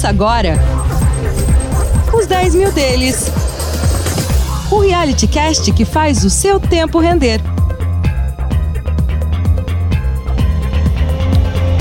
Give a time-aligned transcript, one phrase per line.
[0.00, 0.54] Ouça agora
[2.14, 3.30] os 10 mil deles.
[4.72, 7.38] O reality cast que faz o seu tempo render.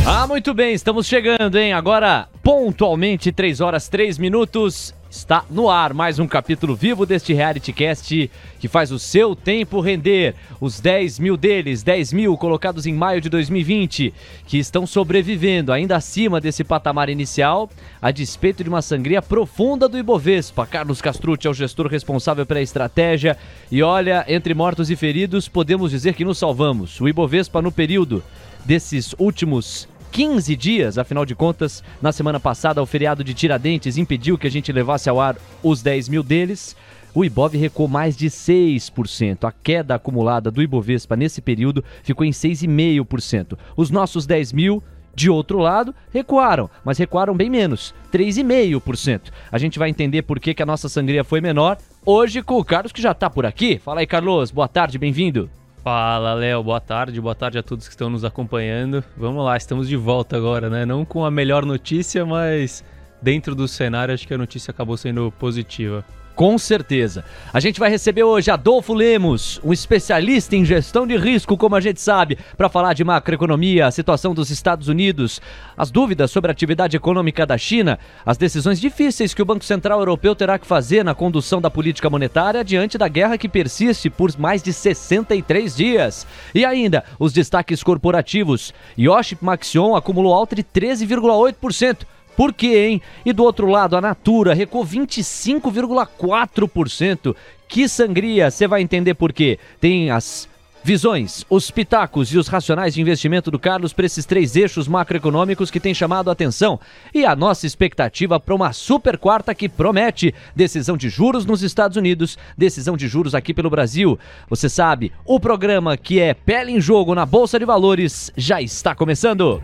[0.06, 1.72] Ah, muito bem, estamos chegando, hein?
[1.72, 4.94] Agora, pontualmente, 3 horas 3 minutos.
[5.10, 8.30] Está no ar mais um capítulo vivo deste reality cast
[8.60, 10.36] que faz o seu tempo render.
[10.62, 14.14] Os 10 mil deles, 10 mil colocados em maio de 2020,
[14.46, 19.98] que estão sobrevivendo ainda acima desse patamar inicial, a despeito de uma sangria profunda do
[19.98, 20.68] Ibovespa.
[20.68, 23.36] Carlos Castrucci é o gestor responsável pela estratégia.
[23.72, 27.02] E olha, entre mortos e feridos, podemos dizer que nos salvamos.
[27.02, 28.24] O Ibovespa, no período
[28.64, 34.38] desses últimos 15 dias, afinal de contas, na semana passada o feriado de Tiradentes impediu
[34.38, 36.76] que a gente levasse ao ar os 10 mil deles.
[37.14, 39.46] O Ibov recuou mais de 6%.
[39.48, 43.58] A queda acumulada do Ibovespa nesse período ficou em 6,5%.
[43.76, 44.84] Os nossos 10 mil,
[45.16, 49.32] de outro lado, recuaram, mas recuaram bem menos, 3,5%.
[49.52, 52.64] A gente vai entender por que, que a nossa sangria foi menor hoje com o
[52.64, 53.80] Carlos que já está por aqui.
[53.80, 54.52] Fala aí, Carlos.
[54.52, 55.50] Boa tarde, bem-vindo.
[55.84, 56.62] Fala, Léo.
[56.64, 57.20] Boa tarde.
[57.22, 59.04] Boa tarde a todos que estão nos acompanhando.
[59.16, 60.86] Vamos lá, estamos de volta agora, né?
[60.86, 62.84] Não com a melhor notícia, mas
[63.22, 66.04] dentro do cenário acho que a notícia acabou sendo positiva.
[66.40, 67.26] Com certeza.
[67.52, 71.82] A gente vai receber hoje Adolfo Lemos, um especialista em gestão de risco, como a
[71.82, 75.42] gente sabe, para falar de macroeconomia, a situação dos Estados Unidos,
[75.76, 80.00] as dúvidas sobre a atividade econômica da China, as decisões difíceis que o Banco Central
[80.00, 84.32] Europeu terá que fazer na condução da política monetária diante da guerra que persiste por
[84.40, 86.26] mais de 63 dias.
[86.56, 88.74] E ainda, os destaques corporativos.
[88.98, 91.98] Yoship Maxion acumulou alta de 13,8%.
[92.40, 93.02] Por quê, hein?
[93.26, 97.36] E do outro lado, a Natura recuou 25,4%.
[97.68, 98.50] Que sangria!
[98.50, 99.60] Você vai entender por quê.
[99.82, 100.48] Tem as
[100.82, 105.70] Visões, os pitacos e os racionais de investimento do Carlos para esses três eixos macroeconômicos
[105.70, 106.80] que têm chamado a atenção.
[107.14, 111.98] E a nossa expectativa para uma super quarta que promete decisão de juros nos Estados
[111.98, 114.18] Unidos, decisão de juros aqui pelo Brasil.
[114.50, 118.96] Você sabe, o programa que é pele em jogo na Bolsa de Valores já está
[118.96, 119.62] começando.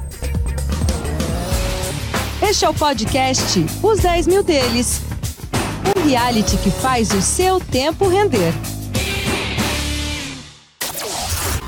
[2.47, 5.01] Este é o podcast Os 10 Mil Deles.
[5.97, 8.53] Um reality que faz o seu tempo render.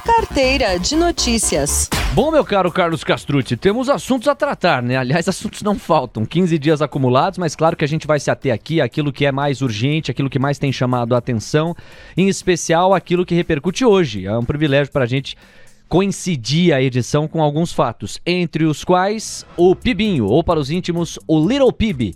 [0.05, 1.89] Carteira de notícias.
[2.13, 4.97] Bom, meu caro Carlos Castrucci, temos assuntos a tratar, né?
[4.97, 6.23] Aliás, assuntos não faltam.
[6.23, 9.31] 15 dias acumulados, mas claro que a gente vai se ater aqui àquilo que é
[9.31, 11.75] mais urgente, aquilo que mais tem chamado a atenção,
[12.15, 14.27] em especial aquilo que repercute hoje.
[14.27, 15.35] É um privilégio para a gente
[15.87, 21.17] coincidir a edição com alguns fatos, entre os quais o Pibinho, ou para os íntimos,
[21.27, 22.13] o Little Pib,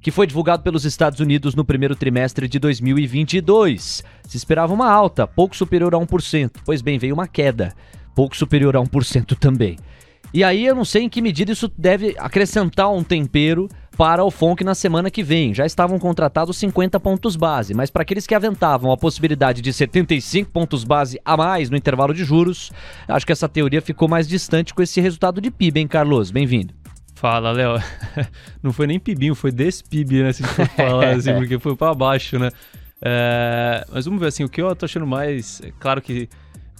[0.00, 4.04] que foi divulgado pelos Estados Unidos no primeiro trimestre de 2022.
[4.28, 7.72] Se esperava uma alta, pouco superior a 1%, pois bem, veio uma queda,
[8.14, 9.76] pouco superior a 1% também.
[10.32, 14.30] E aí eu não sei em que medida isso deve acrescentar um tempero para o
[14.30, 15.54] FONC na semana que vem.
[15.54, 20.50] Já estavam contratados 50 pontos base, mas para aqueles que aventavam a possibilidade de 75
[20.50, 22.72] pontos base a mais no intervalo de juros,
[23.08, 26.30] acho que essa teoria ficou mais distante com esse resultado de PIB, hein, Carlos?
[26.30, 26.74] Bem-vindo.
[27.14, 27.76] Fala, Léo.
[28.62, 30.32] Não foi nem PIBinho, foi despib, né?
[30.32, 32.50] Se for falar assim, porque foi para baixo, né?
[33.00, 33.84] É...
[33.92, 35.60] Mas vamos ver assim, o que eu tô achando mais.
[35.62, 36.28] É claro que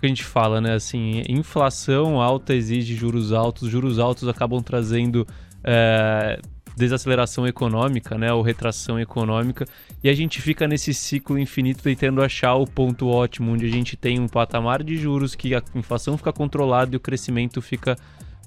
[0.00, 0.74] que a gente fala, né?
[0.74, 5.26] Assim, inflação alta exige juros altos, juros altos acabam trazendo
[5.62, 6.38] é,
[6.76, 8.32] desaceleração econômica, né?
[8.32, 9.66] Ou retração econômica,
[10.02, 13.96] e a gente fica nesse ciclo infinito tentando achar o ponto ótimo, onde a gente
[13.96, 17.96] tem um patamar de juros que a inflação fica controlada e o crescimento fica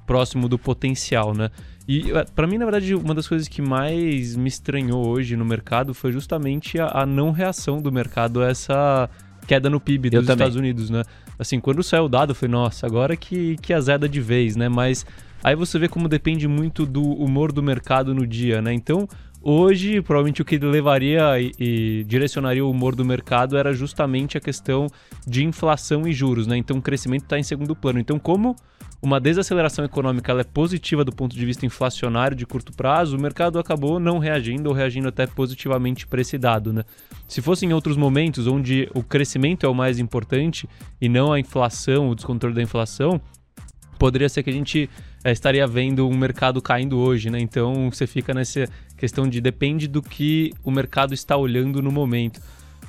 [0.06, 1.50] próximo do potencial, né?
[1.88, 5.46] E é, para mim, na verdade, uma das coisas que mais me estranhou hoje no
[5.46, 9.10] mercado foi justamente a, a não reação do mercado a essa
[9.46, 11.04] queda no PIB dos Estados Unidos, né?
[11.40, 14.68] Assim, quando saiu o dado, foi nossa, agora que, que azeda de vez, né?
[14.68, 15.06] Mas
[15.44, 18.74] aí você vê como depende muito do humor do mercado no dia, né?
[18.74, 19.08] Então,
[19.42, 24.42] hoje, provavelmente o que levaria e, e direcionaria o humor do mercado era justamente a
[24.42, 24.88] questão
[25.26, 26.58] de inflação e juros, né?
[26.58, 28.00] Então, o crescimento está em segundo plano.
[28.00, 28.56] Então, como
[29.02, 33.60] uma desaceleração econômica é positiva do ponto de vista inflacionário de curto prazo, o mercado
[33.60, 36.74] acabou não reagindo ou reagindo até positivamente para esse dado.
[36.74, 36.84] Né?
[37.28, 40.68] Se fosse em outros momentos onde o crescimento é o mais importante
[41.00, 43.22] e não a inflação, o descontrole da inflação,
[43.98, 44.90] poderia ser que a gente
[45.24, 47.40] é, estaria vendo um mercado caindo hoje, né?
[47.40, 48.66] Então você fica nessa
[48.98, 52.42] questão de depende do que o mercado está olhando no momento.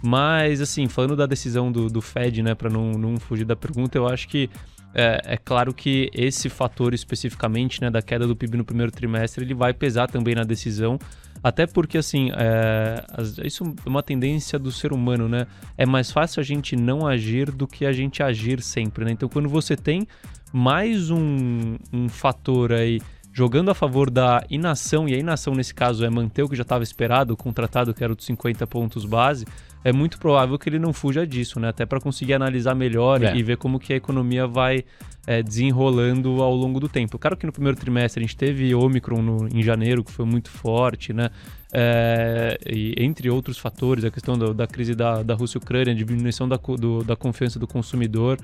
[0.02, 3.99] Mas, assim, falando da decisão do, do Fed, né, para não, não fugir da pergunta,
[3.99, 4.49] eu acho que
[4.94, 9.44] é, é, claro que esse fator especificamente, né, da queda do PIB no primeiro trimestre,
[9.44, 10.99] ele vai pesar também na decisão,
[11.43, 13.05] até porque, assim, é,
[13.44, 15.46] isso é uma tendência do ser humano, né?
[15.76, 19.12] É mais fácil a gente não agir do que a gente agir sempre, né?
[19.12, 20.06] Então, quando você tem
[20.53, 23.00] mais um, um fator aí
[23.33, 26.62] jogando a favor da inação, e a inação nesse caso é manter o que já
[26.62, 29.47] estava esperado, o contratado que era dos 50 pontos base,
[29.85, 31.69] é muito provável que ele não fuja disso, né?
[31.69, 33.37] Até para conseguir analisar melhor é.
[33.37, 34.85] e ver como que a economia vai
[35.25, 37.19] é, desenrolando ao longo do tempo.
[37.19, 40.51] Claro que no primeiro trimestre a gente teve Omicron no, em janeiro, que foi muito
[40.51, 41.31] forte, né?
[41.73, 46.56] É, e, entre outros fatores, a questão do, da crise da, da Rússia-Ucrânia, diminuição da,
[46.56, 48.37] do, da confiança do consumidor.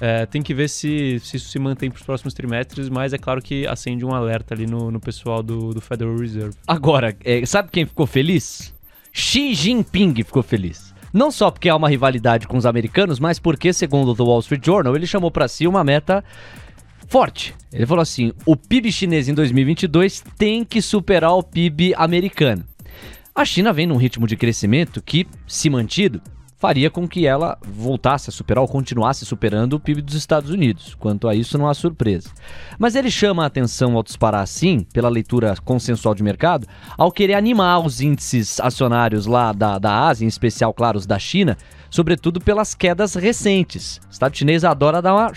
[0.00, 3.18] É, tem que ver se, se isso se mantém para os próximos trimestres, mas é
[3.18, 6.54] claro que acende um alerta ali no, no pessoal do, do Federal Reserve.
[6.66, 8.72] Agora, é, sabe quem ficou feliz?
[9.12, 10.94] Xi Jinping ficou feliz.
[11.12, 14.40] Não só porque há uma rivalidade com os americanos, mas porque, segundo o The Wall
[14.40, 16.22] Street Journal, ele chamou para si uma meta
[17.08, 17.54] forte.
[17.72, 22.64] Ele falou assim: o PIB chinês em 2022 tem que superar o PIB americano.
[23.34, 26.20] A China vem num ritmo de crescimento que, se mantido,
[26.58, 30.94] faria com que ela voltasse a superar ou continuasse superando o PIB dos Estados Unidos.
[30.98, 32.30] Quanto a isso, não há surpresa.
[32.78, 36.66] Mas ele chama a atenção ao disparar assim, pela leitura consensual de mercado,
[36.96, 41.18] ao querer animar os índices acionários lá da, da Ásia, em especial, claro, os da
[41.18, 41.56] China,
[41.88, 44.00] sobretudo pelas quedas recentes.
[44.08, 45.32] O Estado chinês adora dar uma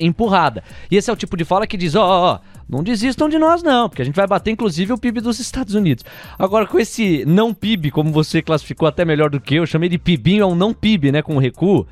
[0.00, 0.64] empurrada.
[0.90, 2.38] E esse é o tipo de fala que diz: ó, ó, ó
[2.72, 5.74] não desistam de nós, não, porque a gente vai bater, inclusive, o PIB dos Estados
[5.74, 6.04] Unidos.
[6.38, 9.98] Agora, com esse não PIB, como você classificou até melhor do que eu, chamei de
[9.98, 11.86] PIBinho, é um não PIB, né, com recuo.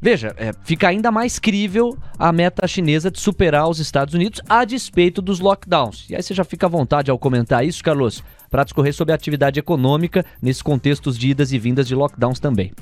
[0.00, 4.64] Veja, é, fica ainda mais crível a meta chinesa de superar os Estados Unidos a
[4.64, 6.08] despeito dos lockdowns.
[6.08, 9.14] E aí você já fica à vontade ao comentar isso, Carlos, para discorrer sobre a
[9.14, 12.72] atividade econômica nesses contextos de idas e vindas de lockdowns também.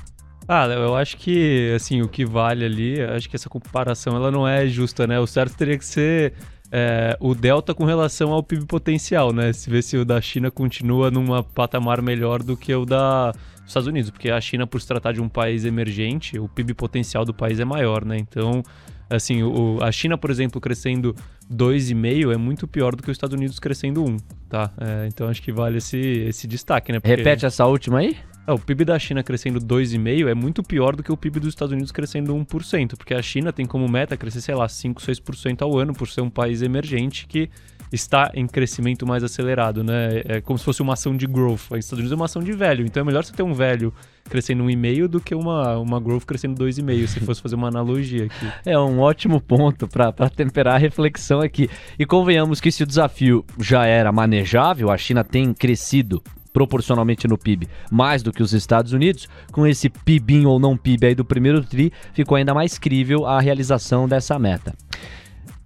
[0.48, 4.48] Ah, eu acho que, assim, o que vale ali, acho que essa comparação ela não
[4.48, 5.20] é justa, né?
[5.20, 6.32] O certo teria que ser
[6.72, 9.52] é, o delta com relação ao PIB potencial, né?
[9.52, 13.70] Se vê se o da China continua numa patamar melhor do que o da dos
[13.70, 17.24] Estados Unidos, porque a China, por se tratar de um país emergente, o PIB potencial
[17.24, 18.16] do país é maior, né?
[18.18, 18.62] Então,
[19.08, 21.14] assim, o, a China, por exemplo, crescendo
[21.52, 24.16] 2,5 é muito pior do que os Estados Unidos crescendo 1,
[24.48, 24.72] tá?
[24.80, 27.00] É, então acho que vale esse, esse destaque, né?
[27.00, 27.14] Porque...
[27.14, 28.16] Repete essa última aí?
[28.50, 31.50] É, o PIB da China crescendo 2,5% é muito pior do que o PIB dos
[31.50, 35.62] Estados Unidos crescendo 1%, porque a China tem como meta crescer, sei lá, 5, 6%
[35.62, 37.48] ao ano, por ser um país emergente que
[37.92, 40.22] está em crescimento mais acelerado, né?
[40.24, 41.70] É como se fosse uma ação de growth.
[41.70, 43.92] Os Estados Unidos é uma ação de velho, então é melhor você ter um velho
[44.28, 48.46] crescendo 1,5 do que uma, uma growth crescendo 2,5, se fosse fazer uma analogia aqui.
[48.66, 51.68] É um ótimo ponto para temperar a reflexão aqui.
[51.98, 57.38] E convenhamos que se o desafio já era manejável, a China tem crescido proporcionalmente no
[57.38, 61.24] PIB mais do que os Estados Unidos, com esse PIBinho ou não PIB aí do
[61.24, 64.74] primeiro TRI, ficou ainda mais crível a realização dessa meta.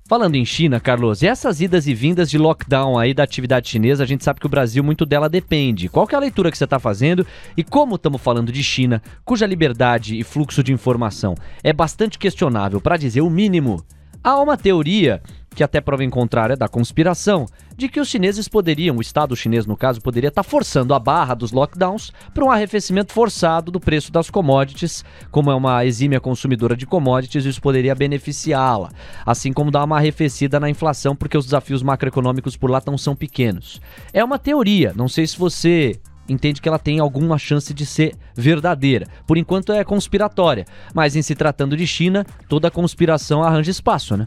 [0.06, 4.04] Falando em China, Carlos, e essas idas e vindas de lockdown aí da atividade chinesa,
[4.04, 5.88] a gente sabe que o Brasil muito dela depende.
[5.88, 7.26] Qual é a leitura que você está fazendo
[7.56, 12.82] e como estamos falando de China, cuja liberdade e fluxo de informação é bastante questionável,
[12.82, 13.82] para dizer o mínimo?
[14.22, 15.22] Há uma teoria
[15.54, 17.46] que até prova em contrária da conspiração,
[17.76, 21.34] de que os chineses poderiam, o Estado chinês no caso, poderia estar forçando a barra
[21.34, 25.04] dos lockdowns para um arrefecimento forçado do preço das commodities.
[25.30, 28.90] Como é uma exímia consumidora de commodities, isso poderia beneficiá-la,
[29.24, 33.14] assim como dar uma arrefecida na inflação, porque os desafios macroeconômicos por lá não são
[33.14, 33.80] pequenos.
[34.12, 38.14] É uma teoria, não sei se você entende que ela tem alguma chance de ser
[38.34, 39.06] verdadeira.
[39.26, 40.64] Por enquanto é conspiratória,
[40.94, 44.26] mas em se tratando de China, toda conspiração arranja espaço, né?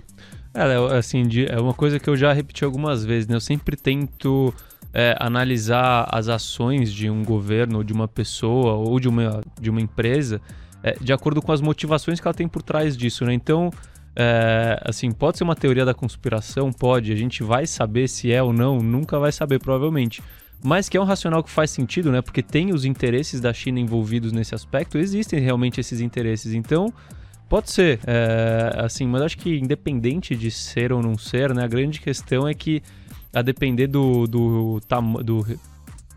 [0.53, 3.35] É, assim, é uma coisa que eu já repeti algumas vezes, né?
[3.35, 4.53] Eu sempre tento
[4.93, 9.69] é, analisar as ações de um governo, ou de uma pessoa, ou de uma, de
[9.69, 10.41] uma empresa,
[10.81, 13.33] é, de acordo com as motivações que ela tem por trás disso, né?
[13.33, 13.71] Então,
[14.15, 16.73] é, assim, pode ser uma teoria da conspiração?
[16.73, 17.11] Pode.
[17.11, 18.79] A gente vai saber se é ou não?
[18.79, 20.23] Nunca vai saber, provavelmente.
[20.63, 22.21] Mas que é um racional que faz sentido, né?
[22.21, 26.53] Porque tem os interesses da China envolvidos nesse aspecto, existem realmente esses interesses.
[26.53, 26.91] Então,
[27.49, 31.67] Pode ser, é, assim, mas acho que independente de ser ou não ser, né, a
[31.67, 32.83] grande questão é que
[33.33, 34.81] a depender do, do,
[35.23, 35.59] do,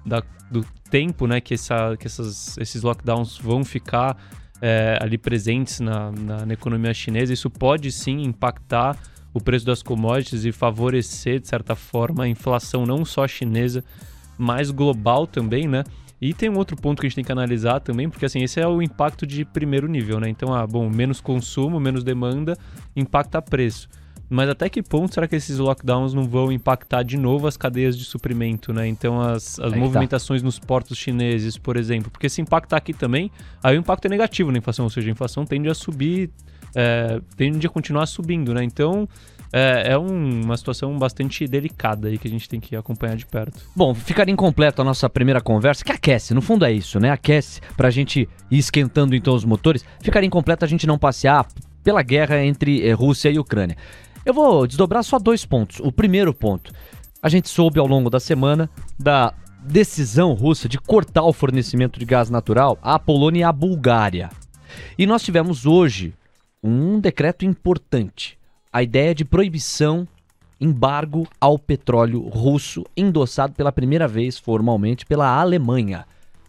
[0.04, 4.16] da, do tempo né, que, essa, que essas, esses lockdowns vão ficar
[4.60, 8.98] é, ali presentes na, na, na economia chinesa, isso pode sim impactar
[9.32, 13.84] o preço das commodities e favorecer, de certa forma, a inflação não só chinesa,
[14.36, 15.84] mas global também, né?
[16.20, 18.60] E tem um outro ponto que a gente tem que analisar também, porque assim, esse
[18.60, 20.28] é o impacto de primeiro nível, né?
[20.28, 22.56] Então, ah, bom, menos consumo, menos demanda,
[22.94, 23.88] impacta preço.
[24.28, 27.98] Mas até que ponto será que esses lockdowns não vão impactar de novo as cadeias
[27.98, 28.86] de suprimento, né?
[28.86, 29.76] Então, as, as tá.
[29.76, 30.46] movimentações tá.
[30.46, 32.12] nos portos chineses, por exemplo.
[32.12, 33.28] Porque se impactar aqui também,
[33.60, 36.30] aí o impacto é negativo na inflação, ou seja, a inflação tende a subir,
[36.76, 38.62] é, tende a continuar subindo, né?
[38.62, 39.08] Então,
[39.52, 43.26] é, é um, uma situação bastante delicada aí que a gente tem que acompanhar de
[43.26, 43.62] perto.
[43.74, 47.10] Bom, ficaria incompleto a nossa primeira conversa, que aquece, no fundo é isso, né?
[47.10, 49.84] Aquece pra gente ir esquentando então os motores.
[50.00, 51.46] Ficaria incompleto a gente não passear
[51.82, 53.76] pela guerra entre eh, Rússia e Ucrânia.
[54.24, 55.80] Eu vou desdobrar só dois pontos.
[55.80, 56.72] O primeiro ponto.
[57.22, 62.06] a gente soube ao longo da semana da decisão russa de cortar o fornecimento de
[62.06, 64.30] gás natural à Polônia e à Bulgária.
[64.96, 66.14] E nós tivemos hoje
[66.62, 68.38] um decreto importante:
[68.72, 70.06] a ideia de proibição,
[70.60, 76.06] embargo ao petróleo russo, endossado pela primeira vez formalmente pela Alemanha.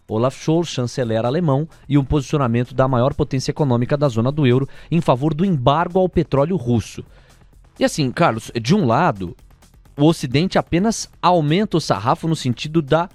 [0.08, 4.68] Olaf Scholz, chanceler alemão, e um posicionamento da maior potência econômica da zona do euro
[4.92, 7.04] em favor do embargo ao petróleo russo.
[7.80, 9.36] E assim, Carlos, de um lado,
[9.98, 13.10] o Ocidente apenas aumenta o sarrafo no sentido da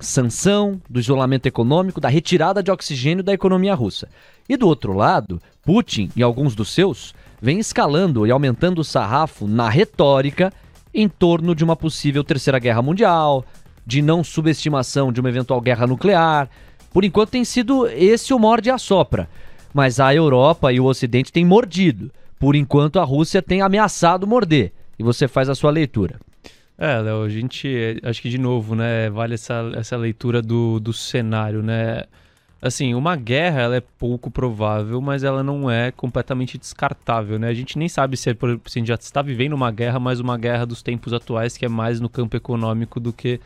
[0.00, 4.08] sanção, do isolamento econômico, da retirada de oxigênio da economia russa.
[4.48, 9.46] E do outro lado, Putin e alguns dos seus vêm escalando e aumentando o sarrafo
[9.46, 10.50] na retórica
[10.94, 13.44] em torno de uma possível terceira guerra mundial,
[13.86, 16.48] de não subestimação de uma eventual guerra nuclear.
[16.90, 19.28] Por enquanto tem sido esse o morde a sopra.
[19.74, 22.10] Mas a Europa e o Ocidente têm mordido.
[22.38, 24.72] Por enquanto a Rússia tem ameaçado morder.
[24.98, 26.18] E você faz a sua leitura.
[26.78, 30.94] É, Léo, a gente, acho que de novo, né, vale essa, essa leitura do, do
[30.94, 32.04] cenário, né?
[32.64, 37.48] Assim, uma guerra, ela é pouco provável, mas ela não é completamente descartável, né?
[37.48, 40.18] A gente nem sabe se, é, se a gente já está vivendo uma guerra, mas
[40.18, 43.38] uma guerra dos tempos atuais que é mais no campo econômico do que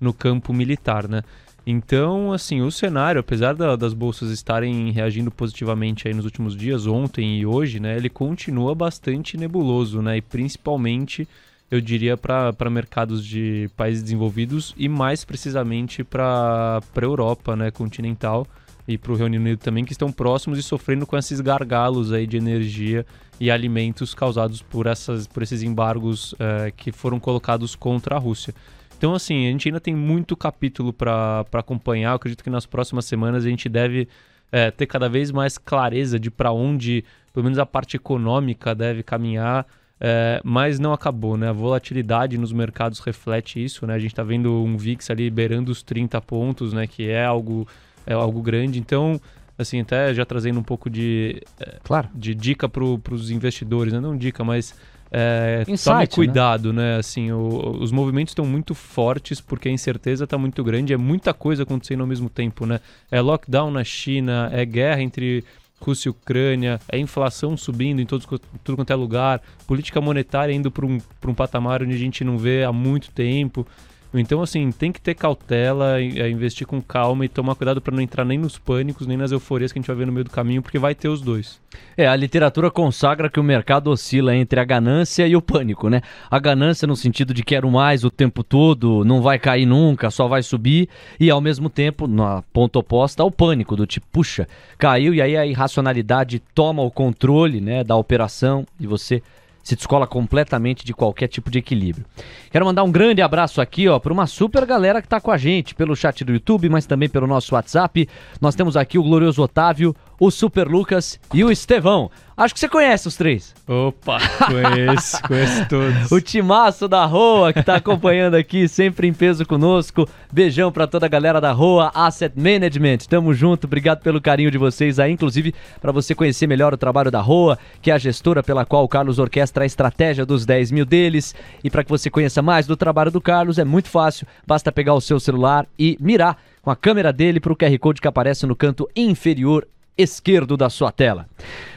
[0.00, 1.22] no campo militar, né?
[1.66, 6.86] Então, assim, o cenário, apesar da, das bolsas estarem reagindo positivamente aí nos últimos dias,
[6.86, 10.16] ontem e hoje, né, ele continua bastante nebuloso, né?
[10.16, 11.28] E principalmente
[11.70, 18.46] eu diria, para mercados de países desenvolvidos e mais precisamente para a Europa né, continental
[18.92, 22.26] e para o Reino Unido também, que estão próximos e sofrendo com esses gargalos aí
[22.26, 23.06] de energia
[23.40, 28.54] e alimentos causados por, essas, por esses embargos é, que foram colocados contra a Rússia.
[28.96, 32.10] Então, assim, a gente ainda tem muito capítulo para acompanhar.
[32.10, 34.08] Eu acredito que nas próximas semanas a gente deve
[34.52, 39.02] é, ter cada vez mais clareza de para onde, pelo menos a parte econômica, deve
[39.02, 39.66] caminhar
[40.04, 41.48] é, mas não acabou, né?
[41.48, 43.94] A volatilidade nos mercados reflete isso, né?
[43.94, 46.88] A gente está vendo um VIX ali beirando os 30 pontos, né?
[46.88, 47.68] Que é algo,
[48.06, 48.78] é algo grande.
[48.78, 49.20] Então,
[49.58, 52.08] assim, até já trazendo um pouco de, é, claro.
[52.14, 54.00] de dica para os investidores, né?
[54.00, 54.74] Não dica, mas
[55.14, 56.06] é, Insight, tome né?
[56.06, 56.94] cuidado, né?
[56.94, 56.98] né?
[56.98, 61.34] Assim, o, os movimentos estão muito fortes porque a incerteza está muito grande, é muita
[61.34, 62.80] coisa acontecendo ao mesmo tempo, né?
[63.10, 65.44] É lockdown na China, é guerra entre
[65.78, 68.26] Rússia e Ucrânia, é inflação subindo em todos,
[68.64, 72.38] tudo quanto é lugar, política monetária indo para um, um patamar onde a gente não
[72.38, 73.66] vê há muito tempo.
[74.14, 78.02] Então, assim, tem que ter cautela, é, investir com calma e tomar cuidado para não
[78.02, 80.30] entrar nem nos pânicos, nem nas euforias que a gente vai ver no meio do
[80.30, 81.60] caminho, porque vai ter os dois.
[81.96, 86.02] É, a literatura consagra que o mercado oscila entre a ganância e o pânico, né?
[86.30, 90.28] A ganância no sentido de quero mais o tempo todo, não vai cair nunca, só
[90.28, 90.88] vai subir,
[91.18, 95.36] e ao mesmo tempo, na ponta oposta, o pânico, do tipo, puxa, caiu, e aí
[95.36, 99.22] a irracionalidade toma o controle, né, da operação e você
[99.62, 102.04] se descola completamente de qualquer tipo de equilíbrio.
[102.50, 105.36] Quero mandar um grande abraço aqui, ó, para uma super galera que está com a
[105.36, 108.08] gente pelo chat do YouTube, mas também pelo nosso WhatsApp.
[108.40, 112.10] Nós temos aqui o glorioso Otávio, o Super Lucas e o Estevão.
[112.36, 113.54] Acho que você conhece os três.
[113.68, 116.10] Opa, conheço, conheço todos.
[116.10, 120.08] O timaço da Roa que está acompanhando aqui, sempre em peso conosco.
[120.32, 122.98] Beijão para toda a galera da Roa Asset Management.
[123.08, 127.10] Tamo junto, obrigado pelo carinho de vocês aí, inclusive para você conhecer melhor o trabalho
[127.10, 130.70] da Roa, que é a gestora pela qual o Carlos orquestra a estratégia dos 10
[130.72, 131.34] mil deles.
[131.62, 134.94] E para que você conheça mais do trabalho do Carlos, é muito fácil, basta pegar
[134.94, 138.46] o seu celular e mirar com a câmera dele para o QR Code que aparece
[138.46, 141.28] no canto inferior esquerdo da sua tela.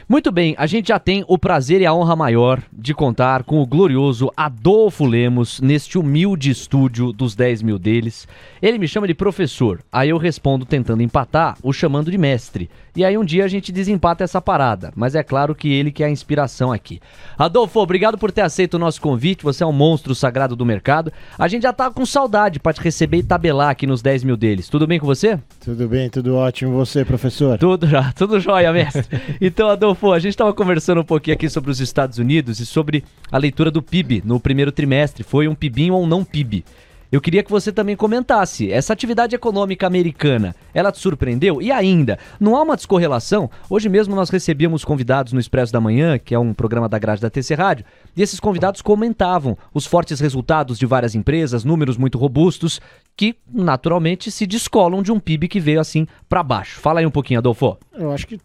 [0.08, 3.60] Muito bem, a gente já tem o prazer e a honra maior de contar com
[3.60, 8.28] o glorioso Adolfo Lemos neste humilde estúdio dos 10 mil deles.
[8.62, 12.70] Ele me chama de professor, aí eu respondo tentando empatar, o chamando de mestre.
[12.94, 16.04] E aí um dia a gente desempata essa parada, mas é claro que ele que
[16.04, 17.00] é a inspiração aqui.
[17.36, 21.12] Adolfo, obrigado por ter aceito o nosso convite, você é um monstro sagrado do mercado.
[21.36, 24.36] A gente já tá com saudade para te receber e tabelar aqui nos 10 mil
[24.36, 24.68] deles.
[24.68, 25.36] Tudo bem com você?
[25.64, 26.72] Tudo bem, tudo ótimo.
[26.76, 27.58] Você, professor?
[27.58, 29.04] Tudo já, tudo jóia, mestre.
[29.38, 32.66] Então, Adolfo, Rodolfo, a gente estava conversando um pouquinho aqui sobre os Estados Unidos e
[32.66, 35.24] sobre a leitura do PIB no primeiro trimestre.
[35.24, 36.64] Foi um PIBinho ou não PIB?
[37.10, 38.70] Eu queria que você também comentasse.
[38.70, 41.62] Essa atividade econômica americana, ela te surpreendeu?
[41.62, 43.48] E ainda, não há uma descorrelação?
[43.70, 47.22] Hoje mesmo nós recebíamos convidados no Expresso da Manhã, que é um programa da grade
[47.22, 52.18] da TC Rádio, e esses convidados comentavam os fortes resultados de várias empresas, números muito
[52.18, 52.80] robustos,
[53.16, 56.80] que naturalmente se descolam de um PIB que veio assim para baixo.
[56.80, 57.78] Fala aí um pouquinho, Adolfo.
[57.94, 58.38] Eu acho que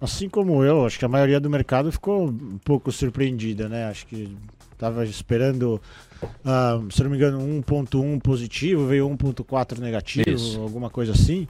[0.00, 3.84] Assim como eu, acho que a maioria do mercado ficou um pouco surpreendida, né?
[3.84, 4.34] Acho que
[4.72, 5.80] estava esperando,
[6.22, 10.60] uh, se não me engano, 1.1 positivo, veio 1.4 negativo, Isso.
[10.60, 11.46] alguma coisa assim.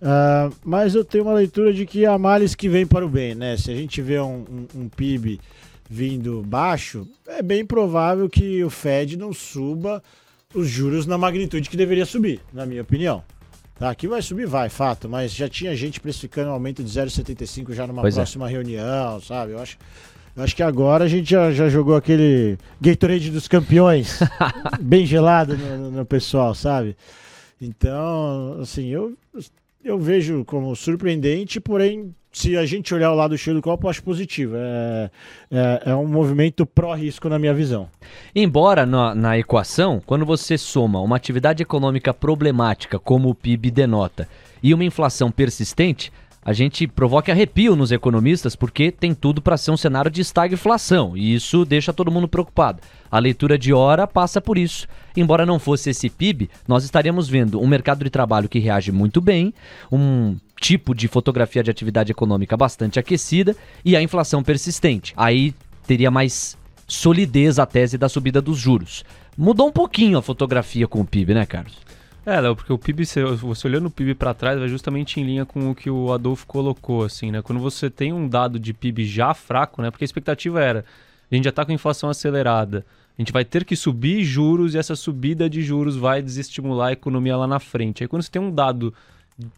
[0.00, 3.34] Uh, mas eu tenho uma leitura de que há males que vem para o bem,
[3.34, 3.56] né?
[3.56, 5.40] Se a gente vê um, um, um PIB
[5.90, 10.00] vindo baixo, é bem provável que o Fed não suba
[10.54, 13.24] os juros na magnitude que deveria subir, na minha opinião.
[13.78, 17.72] Tá, aqui vai subir, vai, fato, mas já tinha gente precificando um aumento de 0,75
[17.72, 18.18] já numa pois é.
[18.18, 18.52] próxima é.
[18.52, 19.52] reunião, sabe?
[19.52, 19.78] Eu acho,
[20.36, 24.18] eu acho que agora a gente já, já jogou aquele Gatorade dos campeões
[24.82, 26.96] bem gelado no, no pessoal, sabe?
[27.60, 29.16] Então, assim, eu,
[29.84, 33.90] eu vejo como surpreendente, porém se a gente olhar o lado cheio do copo, eu
[33.90, 34.54] acho positivo.
[34.56, 35.10] É,
[35.50, 37.88] é, é um movimento pró-risco na minha visão.
[38.34, 44.28] Embora na, na equação, quando você soma uma atividade econômica problemática, como o PIB denota,
[44.62, 46.12] e uma inflação persistente,
[46.48, 51.14] a gente provoca arrepio nos economistas porque tem tudo para ser um cenário de estagflação
[51.16, 52.80] e isso deixa todo mundo preocupado.
[53.10, 54.86] A leitura de hora passa por isso.
[55.16, 59.20] Embora não fosse esse PIB, nós estaríamos vendo um mercado de trabalho que reage muito
[59.20, 59.52] bem,
[59.90, 65.14] um tipo de fotografia de atividade econômica bastante aquecida e a inflação persistente.
[65.16, 65.54] Aí
[65.86, 69.04] teria mais solidez a tese da subida dos juros.
[69.36, 71.78] Mudou um pouquinho a fotografia com o PIB, né, Carlos?
[72.26, 75.46] É, Léo, porque o PIB, você olhando o PIB para trás, vai justamente em linha
[75.46, 77.40] com o que o Adolfo colocou, assim, né?
[77.40, 79.90] Quando você tem um dado de PIB já fraco, né?
[79.90, 80.84] Porque a expectativa era,
[81.30, 82.84] a gente já está com inflação acelerada,
[83.18, 86.92] a gente vai ter que subir juros e essa subida de juros vai desestimular a
[86.92, 88.04] economia lá na frente.
[88.04, 88.92] Aí quando você tem um dado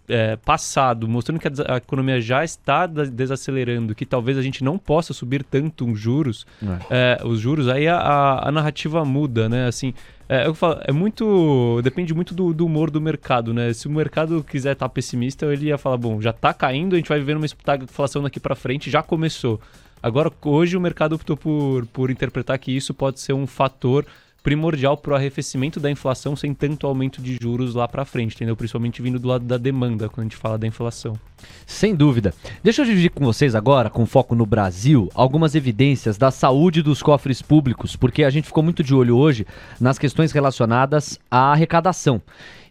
[0.09, 4.77] é, passado, mostrando que a, a, economia já está desacelerando, que talvez a gente não
[4.77, 6.47] possa subir tanto os juros,
[6.91, 7.19] é.
[7.23, 9.67] É, os juros, aí a, a, a, narrativa muda, né?
[9.67, 9.95] Assim,
[10.29, 11.81] é, falo, é muito.
[11.83, 13.73] Depende muito do, do, humor do mercado, né?
[13.73, 16.97] Se o mercado quiser estar tá pessimista, ele ia falar: bom, já está caindo, a
[16.97, 17.47] gente vai viver uma
[17.83, 19.61] inflação daqui para frente, já começou.
[20.03, 24.07] Agora, hoje o mercado optou por, por interpretar que isso pode ser um fator
[24.43, 28.57] primordial para o arrefecimento da inflação sem tanto aumento de juros lá para frente, entendeu?
[28.57, 31.19] Principalmente vindo do lado da demanda, quando a gente fala da inflação.
[31.67, 32.35] Sem dúvida.
[32.63, 37.03] Deixa eu dividir com vocês agora, com foco no Brasil, algumas evidências da saúde dos
[37.03, 39.47] cofres públicos, porque a gente ficou muito de olho hoje
[39.81, 42.21] nas questões relacionadas à arrecadação.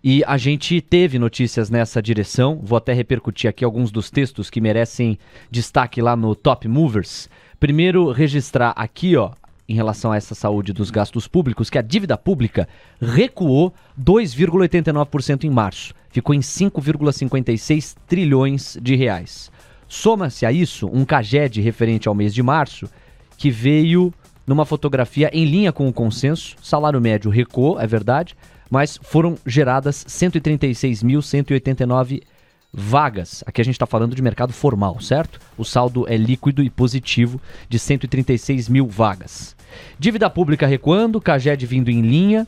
[0.04, 4.62] E a gente teve notícias nessa direção, vou até repercutir aqui alguns dos textos que
[4.62, 5.20] merecem
[5.52, 7.30] destaque lá no Top Movers.
[7.60, 9.32] Primeiro, registrar aqui, ó,
[9.69, 12.67] em relação a essa saúde dos gastos públicos, que a dívida pública
[12.99, 19.51] recuou 2,89% em março, ficou em 5,56 trilhões de reais.
[19.88, 22.89] Soma-se a isso um CAGED referente ao mês de março,
[23.38, 24.12] que veio
[24.45, 28.36] numa fotografia em linha com o consenso, salário médio recuou, é verdade,
[28.69, 32.23] mas foram geradas 136.189
[32.71, 33.43] vagas.
[33.45, 35.39] Aqui a gente está falando de mercado formal, certo?
[35.58, 39.58] O saldo é líquido e positivo de 136 mil vagas.
[39.97, 42.47] Dívida pública recuando, Caged vindo em linha.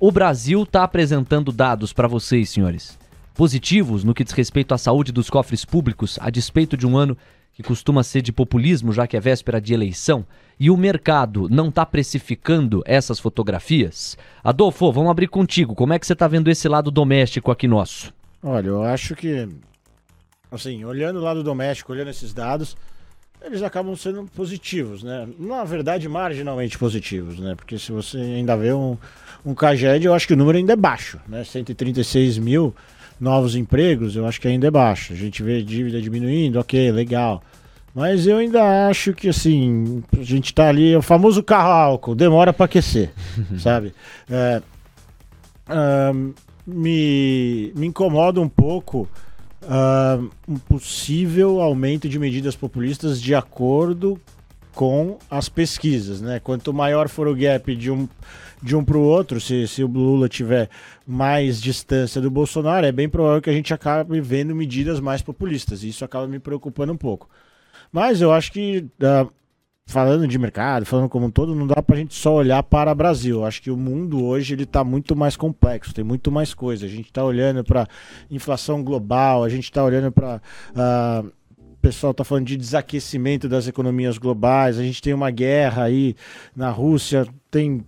[0.00, 2.98] O Brasil está apresentando dados para vocês, senhores.
[3.34, 7.16] Positivos no que diz respeito à saúde dos cofres públicos, a despeito de um ano
[7.52, 10.24] que costuma ser de populismo, já que é véspera de eleição,
[10.60, 14.16] e o mercado não está precificando essas fotografias?
[14.44, 15.74] Adolfo, vamos abrir contigo.
[15.74, 18.14] Como é que você está vendo esse lado doméstico aqui nosso?
[18.40, 19.48] Olha, eu acho que,
[20.52, 22.76] assim, olhando o lado doméstico, olhando esses dados,
[23.42, 25.26] eles acabam sendo positivos, né?
[25.38, 27.54] Na verdade, marginalmente positivos, né?
[27.54, 28.96] Porque se você ainda vê um,
[29.44, 31.44] um CAGED, eu acho que o número ainda é baixo, né?
[31.44, 32.74] 136 mil
[33.20, 35.12] novos empregos, eu acho que ainda é baixo.
[35.12, 37.42] A gente vê dívida diminuindo, ok, legal.
[37.94, 42.14] Mas eu ainda acho que, assim, a gente tá ali, é o famoso carro álcool,
[42.14, 43.10] demora para aquecer,
[43.58, 43.92] sabe?
[44.30, 44.62] É,
[46.66, 49.08] me, me incomoda um pouco
[49.68, 54.20] uh, um possível aumento de medidas populistas de acordo
[54.74, 56.40] com as pesquisas, né?
[56.40, 58.08] Quanto maior for o gap de um
[58.60, 60.68] de um para o outro, se, se o Lula tiver
[61.06, 65.84] mais distância do Bolsonaro, é bem provável que a gente acabe vendo medidas mais populistas.
[65.84, 67.28] E isso acaba me preocupando um pouco.
[67.92, 69.32] Mas eu acho que uh,
[69.88, 72.92] falando de mercado, falando como um todo, não dá para a gente só olhar para
[72.92, 73.42] o Brasil.
[73.42, 76.84] Acho que o mundo hoje ele está muito mais complexo, tem muito mais coisa.
[76.84, 77.88] A gente está olhando para
[78.30, 80.40] inflação global, a gente está olhando para uh,
[80.76, 81.24] ah,
[81.56, 84.78] o pessoal está falando de desaquecimento das economias globais.
[84.78, 86.14] A gente tem uma guerra aí
[86.54, 87.82] na Rússia, tem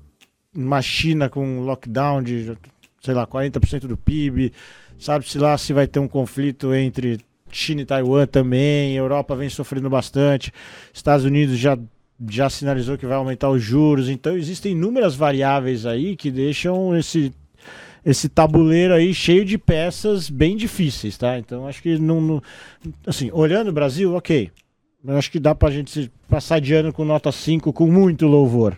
[0.57, 2.57] uma China com lockdown de,
[3.03, 4.55] sei lá, 40% do PIB.
[4.99, 7.21] Sabe-se lá se vai ter um conflito entre
[7.57, 10.53] China e Taiwan também, Europa vem sofrendo bastante,
[10.93, 11.79] Estados Unidos já,
[12.29, 17.33] já sinalizou que vai aumentar os juros, então existem inúmeras variáveis aí que deixam esse,
[18.05, 21.39] esse tabuleiro aí cheio de peças bem difíceis, tá?
[21.39, 22.43] Então acho que não, não
[23.07, 24.51] assim, olhando o Brasil, ok,
[25.05, 28.77] eu acho que dá pra gente passar de ano com nota 5 com muito louvor.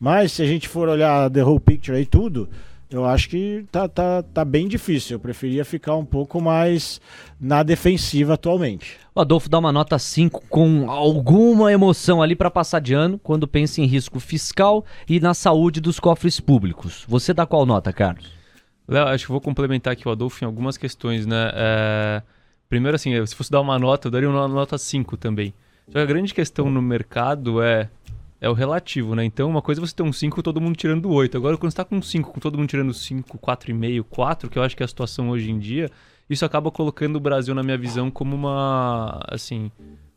[0.00, 2.48] Mas se a gente for olhar the whole picture aí tudo,
[2.92, 5.16] eu acho que tá, tá, tá bem difícil.
[5.16, 7.00] Eu preferia ficar um pouco mais
[7.40, 8.98] na defensiva atualmente.
[9.14, 13.48] O Adolfo dá uma nota 5 com alguma emoção ali para passar de ano, quando
[13.48, 17.04] pensa em risco fiscal e na saúde dos cofres públicos.
[17.08, 18.30] Você dá qual nota, Carlos?
[18.86, 21.50] Léo, acho que vou complementar aqui o Adolfo em algumas questões, né?
[21.54, 22.22] É...
[22.68, 25.54] Primeiro, assim, se fosse dar uma nota, eu daria uma nota 5 também.
[25.86, 27.88] Só que a grande questão no mercado é
[28.42, 29.24] é o relativo, né?
[29.24, 31.36] Então, uma coisa é você ter um 5 todo mundo tirando 8.
[31.36, 34.58] Agora, quando você tá com um 5, com todo mundo tirando 5, 4,5, 4, que
[34.58, 35.88] eu acho que é a situação hoje em dia,
[36.28, 39.70] isso acaba colocando o Brasil, na minha visão, como uma, assim,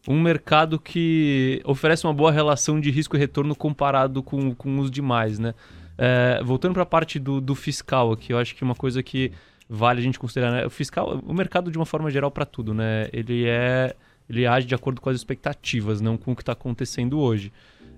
[0.08, 4.90] um mercado que oferece uma boa relação de risco e retorno comparado com, com os
[4.90, 5.54] demais, né?
[5.96, 9.32] É, voltando para a parte do, do fiscal aqui, eu acho que uma coisa que
[9.70, 10.66] vale a gente considerar, né?
[10.66, 13.08] O fiscal, o mercado de uma forma geral para tudo, né?
[13.14, 13.96] Ele é,
[14.28, 17.54] ele age de acordo com as expectativas, não com o que está acontecendo hoje.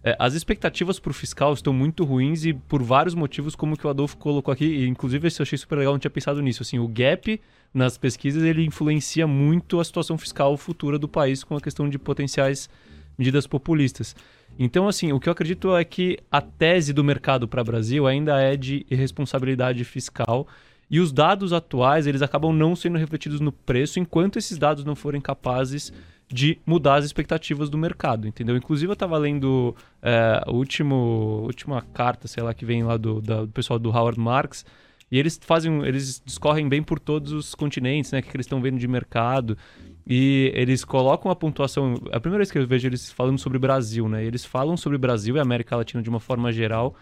[0.08, 3.86] É, as expectativas para o fiscal estão muito ruins e por vários motivos, como que
[3.86, 6.63] o Adolfo colocou aqui, e inclusive eu achei super legal, não tinha pensado nisso.
[6.63, 7.41] Assim, o gap
[7.74, 12.00] nas pesquisas ele influencia muito a situação fiscal futura do país com a questão de
[12.00, 12.70] potenciais
[13.17, 14.15] medidas populistas.
[14.58, 18.08] Então, assim, o que eu acredito é que a tese do mercado para o Brasil
[18.08, 20.48] ainda é de irresponsabilidade fiscal
[20.89, 24.96] e os dados atuais eles acabam não sendo refletidos no preço enquanto esses dados não
[24.96, 25.91] forem capazes
[26.30, 28.58] de mudar as expectativas do mercado, entendeu?
[28.58, 33.22] Inclusive eu estava lendo é, a último, última carta, sei lá, que vem lá do,
[33.22, 34.66] da, do pessoal do Howard Marks,
[35.10, 38.62] e eles fazem, eles discorrem bem por todos os continentes, né, que, que eles estão
[38.62, 39.58] vendo de mercado,
[40.06, 43.62] e eles colocam a pontuação, a primeira vez que eu vejo eles falando sobre o
[43.62, 46.94] Brasil, né, eles falam sobre o Brasil e América Latina de uma forma geral,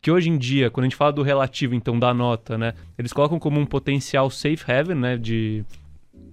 [0.00, 3.12] que hoje em dia, quando a gente fala do relativo, então da nota, né, eles
[3.12, 5.62] colocam como um potencial safe haven, né, de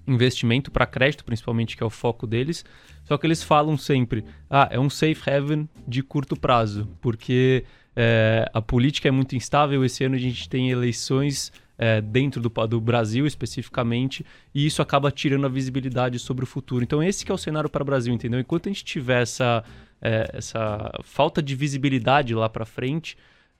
[0.07, 2.63] investimento para crédito, principalmente, que é o foco deles.
[3.03, 7.63] Só que eles falam sempre, ah, é um safe haven de curto prazo, porque
[7.95, 9.83] é, a política é muito instável.
[9.83, 15.11] Esse ano a gente tem eleições é, dentro do, do, Brasil especificamente, e isso acaba
[15.11, 16.83] tirando a visibilidade sobre o futuro.
[16.83, 18.39] Então esse que é o cenário para o Brasil, entendeu?
[18.39, 19.63] Enquanto a gente tiver essa,
[20.01, 23.17] é, essa falta de visibilidade lá para frente,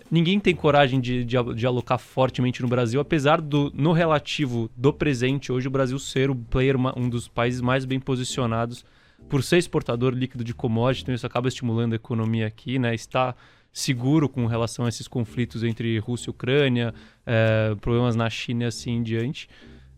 [0.10, 4.94] ninguém tem coragem de, de, de, alocar fortemente no Brasil, apesar do, no relativo do
[4.94, 8.86] presente, hoje o Brasil ser o player, um dos países mais bem posicionados
[9.30, 12.94] por ser exportador líquido de commodities, então isso acaba estimulando a economia aqui, né?
[12.94, 13.36] Está
[13.74, 16.94] seguro com relação a esses conflitos entre Rússia e Ucrânia,
[17.26, 19.50] é, problemas na China e assim em diante.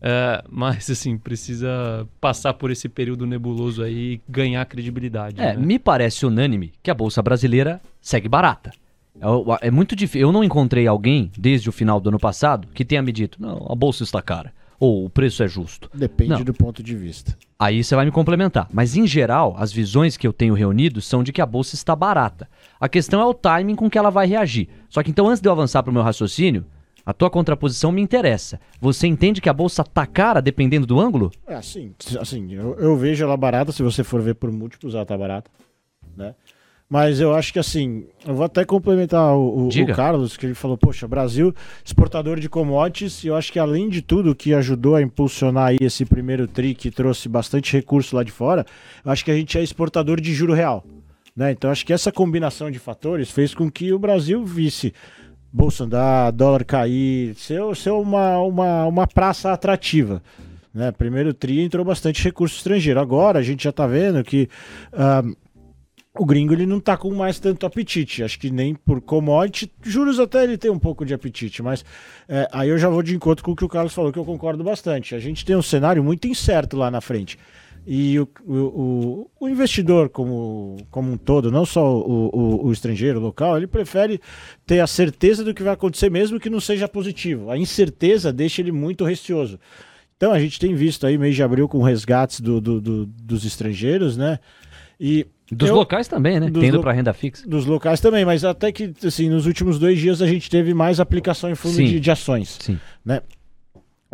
[0.02, 5.40] É, mas, assim, precisa passar por esse período nebuloso aí e ganhar credibilidade.
[5.40, 5.56] É, né?
[5.56, 8.72] me parece unânime que a Bolsa Brasileira segue barata.
[9.18, 10.28] É, é muito difícil.
[10.28, 13.66] Eu não encontrei alguém, desde o final do ano passado, que tenha me dito: não,
[13.68, 14.52] a bolsa está cara.
[14.78, 15.90] Ou o preço é justo.
[15.92, 16.42] Depende não.
[16.42, 17.36] do ponto de vista.
[17.58, 18.66] Aí você vai me complementar.
[18.72, 21.94] Mas, em geral, as visões que eu tenho reunido são de que a bolsa está
[21.94, 22.48] barata.
[22.80, 24.70] A questão é o timing com que ela vai reagir.
[24.88, 26.64] Só que então, antes de eu avançar para o meu raciocínio,
[27.04, 28.58] a tua contraposição me interessa.
[28.80, 31.30] Você entende que a bolsa tá cara dependendo do ângulo?
[31.46, 35.04] É assim, assim eu, eu vejo ela barata, se você for ver por múltiplos, ela
[35.04, 35.50] tá barata.
[36.16, 36.34] Né?
[36.90, 40.76] Mas eu acho que assim, eu vou até complementar o, o, Carlos, que ele falou,
[40.76, 45.02] poxa, Brasil, exportador de commodities, e eu acho que além de tudo que ajudou a
[45.02, 48.66] impulsionar aí esse primeiro tri, que trouxe bastante recurso lá de fora,
[49.04, 50.84] eu acho que a gente é exportador de juro real.
[51.36, 51.52] Né?
[51.52, 54.92] Então acho que essa combinação de fatores fez com que o Brasil visse
[55.52, 60.20] bolsa andar, dólar cair, ser, ser uma, uma, uma praça atrativa.
[60.74, 60.90] Né?
[60.90, 62.98] Primeiro tri entrou bastante recurso estrangeiro.
[62.98, 64.48] Agora a gente já está vendo que.
[64.92, 65.36] Uh,
[66.20, 68.22] o gringo ele não tá com mais tanto apetite.
[68.22, 69.72] Acho que nem por commodity.
[69.82, 71.82] Juros até ele tem um pouco de apetite, mas
[72.28, 74.24] é, aí eu já vou de encontro com o que o Carlos falou, que eu
[74.26, 75.14] concordo bastante.
[75.14, 77.38] A gente tem um cenário muito incerto lá na frente.
[77.86, 83.18] E o, o, o investidor como, como um todo, não só o, o, o estrangeiro,
[83.18, 84.20] local, ele prefere
[84.66, 87.50] ter a certeza do que vai acontecer, mesmo que não seja positivo.
[87.50, 89.58] A incerteza deixa ele muito receoso.
[90.18, 93.46] Então a gente tem visto aí mês de abril com resgates do, do, do dos
[93.46, 94.38] estrangeiros, né?
[95.00, 96.50] E dos eu, locais também, né?
[96.52, 97.48] Tendo para renda fixa.
[97.48, 101.00] Dos locais também, mas até que assim, nos últimos dois dias a gente teve mais
[101.00, 102.58] aplicação em fundo de, de, ações.
[102.60, 102.78] Sim.
[103.04, 103.22] Né?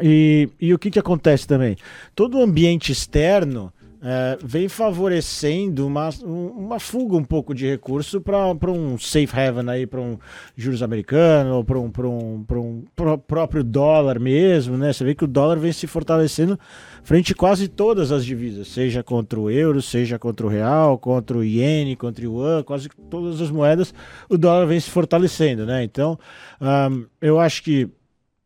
[0.01, 1.77] E, e o que, que acontece também?
[2.15, 8.71] Todo o ambiente externo é, vem favorecendo uma, uma fuga um pouco de recurso para
[8.71, 10.19] um safe haven aí, para um
[10.57, 14.93] juros americano, para um, um, um pro próprio dólar mesmo, né?
[14.93, 16.59] Você vê que o dólar vem se fortalecendo
[17.03, 21.39] frente a quase todas as divisas, seja contra o euro, seja contra o real, contra
[21.39, 23.95] o iene, contra o yuan, quase todas as moedas,
[24.29, 25.85] o dólar vem se fortalecendo, né?
[25.85, 26.19] Então,
[27.21, 27.89] eu acho que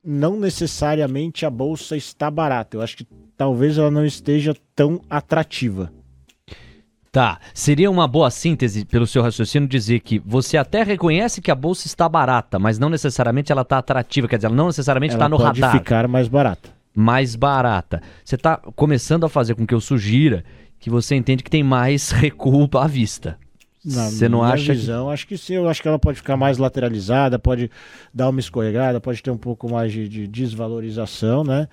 [0.05, 2.77] não necessariamente a bolsa está barata.
[2.77, 5.93] Eu acho que talvez ela não esteja tão atrativa.
[7.13, 7.41] Tá.
[7.53, 11.87] Seria uma boa síntese, pelo seu raciocínio, dizer que você até reconhece que a bolsa
[11.87, 15.37] está barata, mas não necessariamente ela está atrativa, quer dizer, ela não necessariamente está no
[15.37, 15.77] pode radar.
[15.77, 16.71] ficar mais barata.
[16.95, 18.01] mais barata.
[18.25, 20.45] Você está começando a fazer com que eu sugira
[20.79, 23.37] que você entende que tem mais recuo à vista.
[23.85, 25.55] Na Você não minha acha que- visão, acho que sim.
[25.55, 27.71] Eu acho que ela pode ficar mais lateralizada, pode
[28.13, 31.67] dar uma escorregada, pode ter um pouco mais de, de desvalorização, né?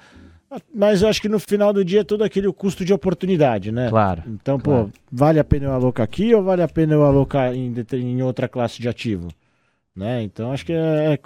[0.73, 3.89] Mas eu acho que no final do dia é todo aquele custo de oportunidade, né?
[3.89, 4.23] Claro.
[4.25, 4.85] Então, claro.
[4.85, 8.21] pô, vale a pena eu alocar aqui ou vale a pena eu alocar em, em
[8.21, 9.27] outra classe de ativo?
[9.93, 10.23] Né?
[10.23, 11.19] Então, acho que é, é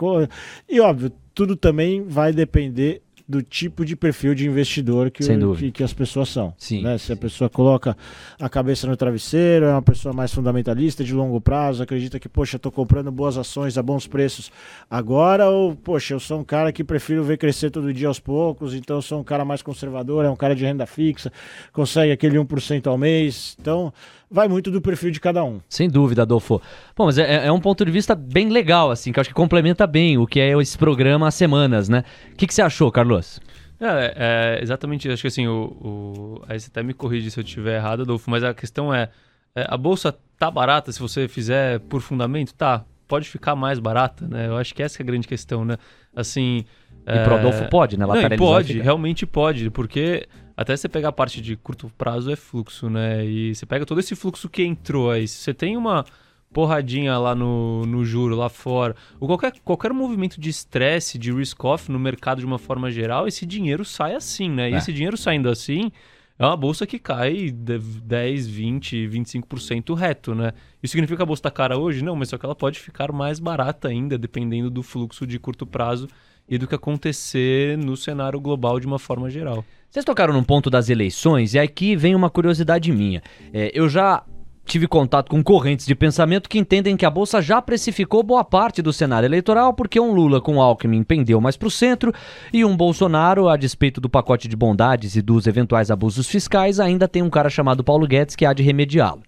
[0.68, 5.72] E óbvio, tudo também vai depender do tipo de perfil de investidor que, o- que,
[5.72, 6.54] que as pessoas são.
[6.58, 6.82] Sim.
[6.84, 6.98] né?
[6.98, 7.96] Se a pessoa coloca
[8.40, 12.58] a cabeça no travesseiro, é uma pessoa mais fundamentalista, de longo prazo, acredita que, poxa,
[12.58, 14.52] estou comprando boas ações a bons preços
[14.90, 18.74] agora, ou, poxa, eu sou um cara que prefiro ver crescer todo dia aos poucos,
[18.76, 21.32] então eu sou um cara mais conservador, é um cara de renda fixa,
[21.72, 23.56] consegue aquele 1% ao mês.
[23.60, 23.94] Então,
[24.32, 25.60] vai muito do perfil de cada um.
[25.68, 26.62] Sem dúvida, Adolfo.
[26.96, 29.34] Bom, mas é, é um ponto de vista bem legal, assim, que eu acho que
[29.36, 32.04] complementa bem o que é esse programa há semanas, né?
[32.32, 33.40] O que, que você achou, Carlos?
[33.80, 35.14] É, é exatamente isso.
[35.14, 38.30] Acho que assim, o, o- aí você até me corrige se eu estiver errado, Adolfo,
[38.30, 39.10] mas a questão é,
[39.56, 42.54] é, a bolsa tá barata se você fizer por fundamento?
[42.54, 44.48] Tá, pode ficar mais barata, né?
[44.48, 45.78] Eu acho que essa é a grande questão, né?
[46.16, 46.64] Assim...
[47.04, 48.06] E pro Adolfo pode, né?
[48.06, 50.28] Não, pode, realmente pode, porque
[50.62, 53.26] até você pegar a parte de curto prazo é fluxo, né?
[53.26, 55.28] E você pega todo esse fluxo que entrou aí.
[55.28, 56.06] Se você tem uma
[56.54, 61.90] porradinha lá no, no juro, lá fora, ou qualquer, qualquer movimento de estresse, de risk-off
[61.92, 64.70] no mercado de uma forma geral, esse dinheiro sai assim, né?
[64.70, 64.78] E É.
[64.78, 65.92] esse dinheiro saindo assim,
[66.38, 70.52] é uma bolsa que cai de 10, 20, 25% reto, né?
[70.84, 72.04] Isso significa que a bolsa está cara hoje?
[72.04, 75.66] Não, mas só que ela pode ficar mais barata ainda, dependendo do fluxo de curto
[75.66, 76.08] prazo
[76.50, 79.64] e do que acontecer no cenário global de uma forma geral.
[79.92, 83.22] Vocês tocaram num ponto das eleições e aqui vem uma curiosidade minha.
[83.54, 84.24] É, eu já
[84.64, 88.82] tive contato com correntes de pensamento que entendem que a Bolsa já precificou boa parte
[88.82, 92.14] do cenário eleitoral porque um Lula com Alckmin pendeu mais para o centro
[92.54, 97.06] e um Bolsonaro, a despeito do pacote de bondades e dos eventuais abusos fiscais, ainda
[97.06, 99.24] tem um cara chamado Paulo Guedes que há de remediá-lo.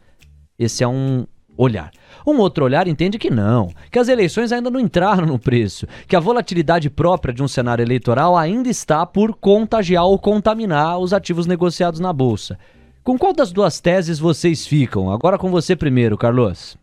[0.57, 1.91] Esse é um olhar.
[2.25, 6.15] Um outro olhar entende que não, que as eleições ainda não entraram no preço, que
[6.15, 11.45] a volatilidade própria de um cenário eleitoral ainda está por contagiar ou contaminar os ativos
[11.45, 12.57] negociados na bolsa.
[13.03, 15.11] Com qual das duas teses vocês ficam?
[15.11, 16.77] Agora com você primeiro, Carlos.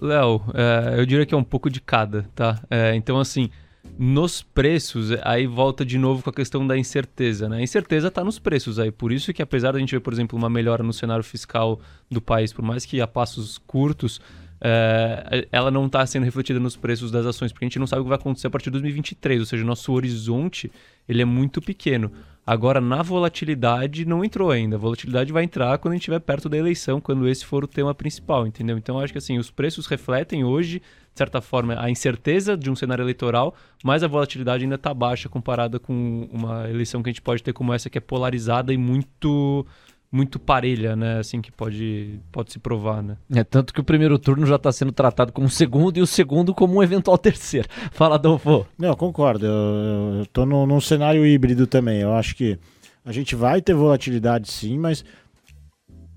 [0.00, 2.60] Léo, é, eu diria que é um pouco de cada, tá?
[2.70, 3.50] É, então, assim,
[3.98, 7.58] nos preços, aí volta de novo com a questão da incerteza, né?
[7.58, 8.90] A incerteza está nos preços aí.
[8.90, 12.20] Por isso que, apesar da gente ver, por exemplo, uma melhora no cenário fiscal do
[12.20, 14.20] país, por mais que a passos curtos,
[14.60, 18.00] é, ela não está sendo refletida nos preços das ações, porque a gente não sabe
[18.00, 20.70] o que vai acontecer a partir de 2023, ou seja, o nosso horizonte
[21.08, 22.10] ele é muito pequeno.
[22.46, 24.76] Agora, na volatilidade, não entrou ainda.
[24.76, 27.66] A volatilidade vai entrar quando a gente estiver perto da eleição, quando esse for o
[27.66, 28.76] tema principal, entendeu?
[28.76, 32.76] Então, acho que assim, os preços refletem hoje, de certa forma, a incerteza de um
[32.76, 37.22] cenário eleitoral, mas a volatilidade ainda está baixa comparada com uma eleição que a gente
[37.22, 39.66] pode ter como essa, que é polarizada e muito
[40.14, 41.18] muito parelha, né?
[41.18, 43.16] Assim, que pode, pode se provar, né?
[43.34, 46.54] É tanto que o primeiro turno já está sendo tratado como segundo e o segundo
[46.54, 47.68] como um eventual terceiro.
[47.90, 48.64] Fala, Adolfo.
[48.78, 49.44] Não, eu concordo.
[49.44, 52.00] Eu, eu tô num, num cenário híbrido também.
[52.00, 52.56] Eu acho que
[53.04, 55.04] a gente vai ter volatilidade sim, mas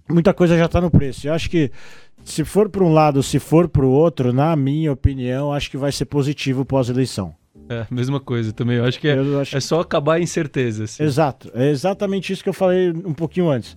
[0.08, 1.28] muita coisa já está no preço.
[1.28, 1.72] Eu acho que
[2.24, 5.78] se for para um lado, se for para o outro, na minha opinião, acho que
[5.78, 7.34] vai ser positivo pós-eleição.
[7.70, 8.78] É, mesma coisa também.
[8.78, 10.86] Eu acho que é, acho é só acabar a incerteza.
[10.86, 11.04] assim.
[11.04, 13.76] Exato, é exatamente isso que eu falei um pouquinho antes.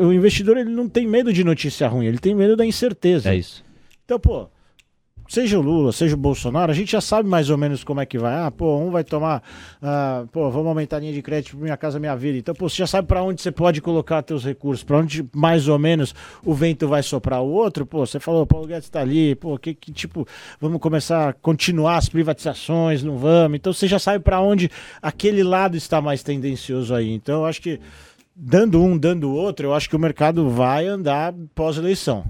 [0.00, 3.30] O investidor ele não tem medo de notícia ruim, ele tem medo da incerteza.
[3.30, 3.62] É isso.
[4.04, 4.48] Então, pô,
[5.28, 8.06] seja o Lula, seja o Bolsonaro, a gente já sabe mais ou menos como é
[8.06, 8.34] que vai.
[8.34, 9.42] Ah, pô, um vai tomar,
[9.82, 12.38] ah, pô, vamos aumentar a linha de crédito para minha casa, minha vida.
[12.38, 15.68] Então, pô, você já sabe para onde você pode colocar teus recursos, para onde mais
[15.68, 17.42] ou menos o vento vai soprar.
[17.42, 20.26] O outro, pô, você falou, Paulo Guedes está ali, pô, que, que tipo,
[20.60, 23.56] vamos começar a continuar as privatizações, não vamos.
[23.56, 27.12] Então, você já sabe para onde aquele lado está mais tendencioso aí.
[27.12, 27.80] Então, eu acho que
[28.36, 32.24] dando um, dando outro, eu acho que o mercado vai andar pós-eleição.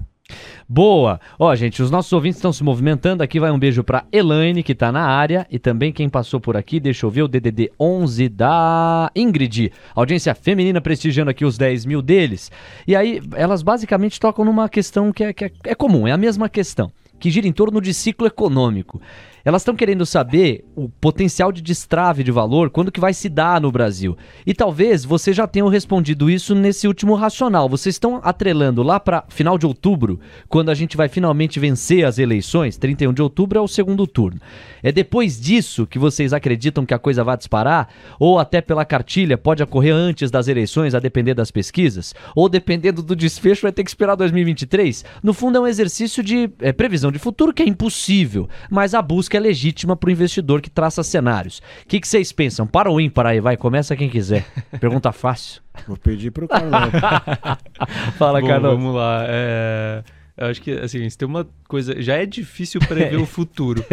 [0.67, 1.19] Boa!
[1.39, 3.23] Ó, gente, os nossos ouvintes estão se movimentando.
[3.23, 5.47] Aqui vai um beijo pra Elaine, que tá na área.
[5.49, 9.71] E também quem passou por aqui, deixa eu ver, o DDD 11 da Ingrid.
[9.95, 12.51] Audiência feminina prestigiando aqui os 10 mil deles.
[12.85, 16.17] E aí, elas basicamente tocam numa questão que é, que é, é comum, é a
[16.17, 16.91] mesma questão.
[17.19, 19.01] que gira em torno de ciclo econômico.
[19.47, 23.61] Elas estão querendo saber o potencial de destrave de valor, quando que vai se dar
[23.61, 24.17] no Brasil.
[24.45, 27.69] E talvez você já tenha respondido isso nesse último racional.
[27.69, 32.19] Vocês estão atrelando lá para final de outubro, quando a gente vai finalmente vencer as
[32.19, 34.37] eleições, 31 de outubro é o segundo turno.
[34.83, 37.87] É depois disso que vocês acreditam que a coisa vai disparar?
[38.19, 42.13] Ou até pela cartilha pode ocorrer antes das eleições, a depender das pesquisas?
[42.35, 45.05] Ou dependendo do desfecho vai ter que esperar 2023?
[45.23, 49.01] No fundo é um exercício de é, previsão de futuro que é impossível, mas a
[49.01, 51.59] busca é legítima para o investidor que traça cenários.
[51.83, 52.67] O que, que vocês pensam?
[52.67, 53.39] Para ou ímpar aí?
[53.39, 54.45] Vai, começa quem quiser.
[54.79, 55.61] Pergunta fácil.
[55.87, 56.89] Vou pedir pro Carlão.
[58.17, 58.71] Fala, Bom, Carlão.
[58.77, 59.23] vamos lá.
[59.27, 60.03] É,
[60.35, 61.99] Eu acho que, assim, se tem uma coisa...
[62.01, 63.83] Já é difícil prever o futuro.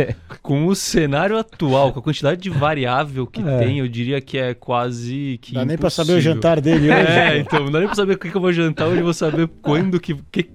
[0.42, 3.58] Com o cenário atual, com a quantidade de variável que É.
[3.58, 6.34] tem, eu diria que é quase que Dá nem pra saber o impossível.
[6.34, 7.00] jantar dele hoje.
[7.08, 9.04] É, então, não dá nem pra saber o que, que eu vou jantar hoje, eu
[9.04, 10.50] vou saber quando que, que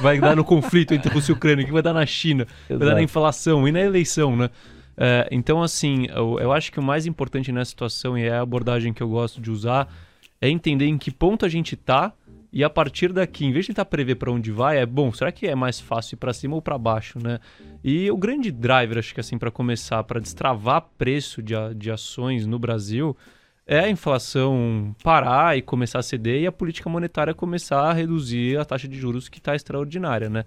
[0.00, 2.78] vai dar no conflito entre Rússia e Ucrânia, o que vai dar na China, vai
[2.78, 3.04] dar na Exato.
[3.04, 4.50] inflação e na eleição, né?
[4.96, 8.42] É, então, assim, eu, eu acho que o mais importante nessa situação, e é a
[8.42, 9.92] abordagem que eu gosto de usar,
[10.40, 12.12] é entender em que ponto a gente tá
[12.52, 15.30] e a partir daqui, em vez de tentar prever para onde vai, é bom, será
[15.30, 17.38] que é mais fácil ir para cima ou para baixo, né?
[17.82, 22.46] E o grande driver, acho que assim, para começar, para destravar preço de, de ações
[22.46, 23.16] no Brasil,
[23.70, 28.58] é a inflação parar e começar a ceder e a política monetária começar a reduzir
[28.58, 30.44] a taxa de juros que está extraordinária, né?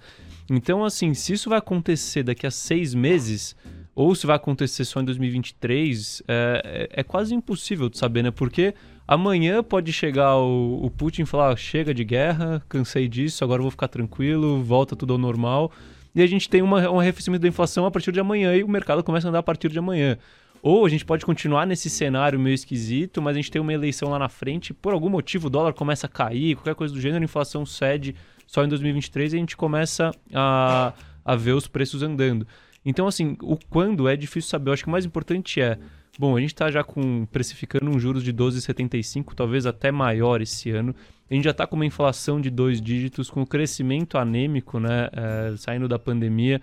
[0.51, 3.55] Então, assim, se isso vai acontecer daqui a seis meses
[3.95, 8.29] ou se vai acontecer só em 2023, é, é, é quase impossível de saber, né?
[8.31, 8.75] Porque
[9.07, 13.62] amanhã pode chegar o, o Putin e falar: "Ah, chega de guerra, cansei disso, agora
[13.62, 15.71] vou ficar tranquilo, volta tudo ao normal.
[16.13, 18.67] E a gente tem uma, um arrefecimento da inflação a partir de amanhã e o
[18.67, 20.17] mercado começa a andar a partir de amanhã.
[20.63, 24.10] Ou a gente pode continuar nesse cenário meio esquisito, mas a gente tem uma eleição
[24.10, 27.21] lá na frente, por algum motivo o dólar começa a cair, qualquer coisa do gênero,
[27.21, 28.15] a inflação cede
[28.47, 30.93] só em 2023 e a gente começa a,
[31.26, 32.47] a ver os preços andando.
[32.86, 34.69] Então, assim, o quando é difícil saber.
[34.69, 35.78] Eu acho que o mais importante é,
[36.17, 40.71] bom, a gente está já com precificando um juros de 12,75, talvez até maior esse
[40.71, 40.95] ano.
[41.30, 45.10] A gente já está com uma inflação de dois dígitos, com o crescimento anêmico, né,
[45.12, 46.62] eh, saindo da pandemia.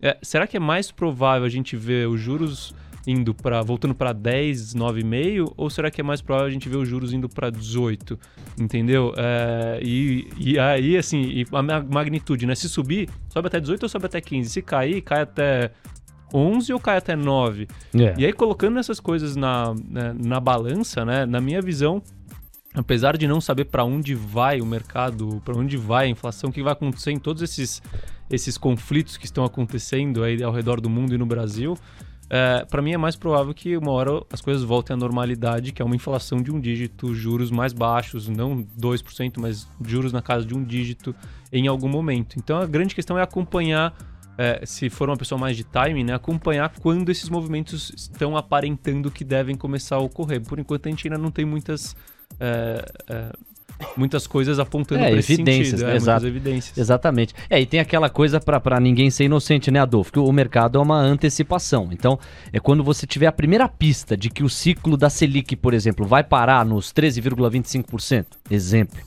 [0.00, 2.74] É, será que é mais provável a gente ver os juros
[3.06, 6.76] indo para voltando para 10, 9,5 ou será que é mais provável a gente ver
[6.76, 8.18] os juros indo para 18?
[8.60, 9.12] Entendeu?
[9.16, 12.54] É, e, e aí assim, e a ma- magnitude, né?
[12.54, 14.50] Se subir, sobe até 18 ou sobe até 15?
[14.50, 15.72] Se cair, cai até
[16.32, 17.68] 11 ou cai até 9?
[17.94, 18.14] É.
[18.18, 21.26] E aí, colocando essas coisas na, na, na balança, né?
[21.26, 22.02] Na minha visão,
[22.74, 26.52] apesar de não saber para onde vai o mercado, para onde vai a inflação, o
[26.52, 27.82] que vai acontecer em todos esses,
[28.30, 31.76] esses conflitos que estão acontecendo aí ao redor do mundo e no Brasil,
[32.34, 35.82] é, para mim é mais provável que uma hora as coisas voltem à normalidade, que
[35.82, 40.46] é uma inflação de um dígito, juros mais baixos, não 2%, mas juros na casa
[40.46, 41.14] de um dígito
[41.52, 42.38] em algum momento.
[42.38, 43.94] Então a grande questão é acompanhar
[44.38, 49.10] é, se for uma pessoa mais de timing, né, acompanhar quando esses movimentos estão aparentando
[49.10, 50.40] que devem começar a ocorrer.
[50.40, 51.94] Por enquanto a gente ainda não tem muitas
[52.40, 53.32] é, é,
[53.96, 55.92] muitas coisas apontando É, para esse evidências, sentido, né?
[55.92, 56.26] é, Exato.
[56.26, 56.78] evidências.
[56.78, 57.34] Exatamente.
[57.48, 60.12] É, e tem aquela coisa pra ninguém ser inocente, né, Adolfo?
[60.12, 61.88] Que o mercado é uma antecipação.
[61.92, 62.18] Então,
[62.52, 66.06] é quando você tiver a primeira pista de que o ciclo da Selic, por exemplo,
[66.06, 68.98] vai parar nos 13,25%, exemplo,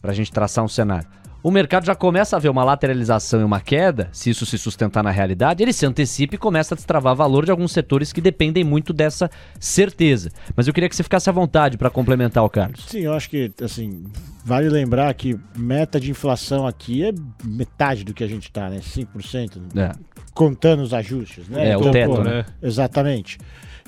[0.00, 1.06] pra gente traçar um cenário.
[1.42, 5.02] O mercado já começa a ver uma lateralização e uma queda, se isso se sustentar
[5.02, 8.62] na realidade, ele se antecipa e começa a destravar valor de alguns setores que dependem
[8.62, 10.30] muito dessa certeza.
[10.54, 12.84] Mas eu queria que você ficasse à vontade pra complementar o Carlos.
[12.86, 14.04] Sim, eu acho que, assim,
[14.44, 18.80] vale lembrar que meta de inflação aqui é metade do que a gente tá, né?
[18.80, 19.92] 5%, É.
[20.34, 21.70] contando os ajustes, né?
[21.70, 22.44] É, o Então, teto, pô, né?
[22.62, 23.38] Exatamente.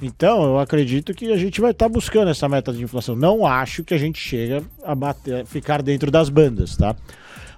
[0.01, 3.15] Então, eu acredito que a gente vai estar buscando essa meta de inflação.
[3.15, 6.97] Não acho que a gente chega a bater, ficar dentro das bandas, tá?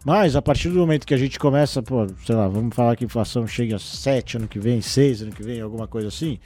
[0.05, 3.05] Mas a partir do momento que a gente começa, pô, sei lá, vamos falar que
[3.05, 6.39] a inflação chega a 7 ano que vem, 6 ano que vem, alguma coisa assim.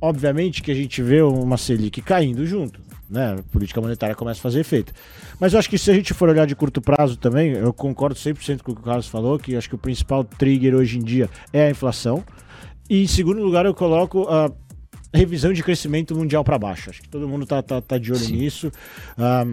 [0.00, 3.36] Obviamente que a gente vê uma Selic caindo junto, né?
[3.38, 4.92] A política monetária começa a fazer efeito.
[5.38, 8.14] Mas eu acho que se a gente for olhar de curto prazo também, eu concordo
[8.16, 11.02] 100% com o que o Carlos falou, que acho que o principal trigger hoje em
[11.02, 12.24] dia é a inflação.
[12.88, 14.50] E em segundo lugar, eu coloco a
[15.14, 16.90] revisão de crescimento mundial para baixo.
[16.90, 18.36] Acho que todo mundo tá, tá, tá de olho Sim.
[18.36, 18.72] nisso.
[19.16, 19.46] Ah,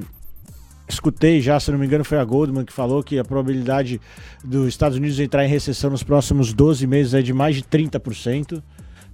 [0.90, 4.00] escutei já, se não me engano, foi a Goldman que falou que a probabilidade
[4.44, 8.62] dos Estados Unidos entrar em recessão nos próximos 12 meses é de mais de 30%.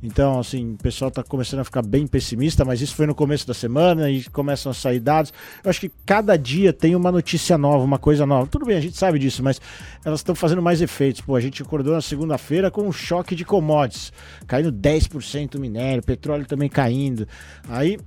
[0.04, 3.48] Então, assim, o pessoal está começando a ficar bem pessimista, mas isso foi no começo
[3.48, 5.34] da semana e começam a sair dados.
[5.64, 8.48] Eu acho que cada dia tem uma notícia nova, uma coisa nova.
[8.48, 9.60] Tudo bem, a gente sabe disso, mas
[10.04, 11.22] elas estão fazendo mais efeitos.
[11.22, 14.14] Pô, a gente acordou na segunda-feira com um choque de commodities,
[14.46, 17.28] caindo 10% o minério, petróleo também caindo.
[17.68, 17.98] Aí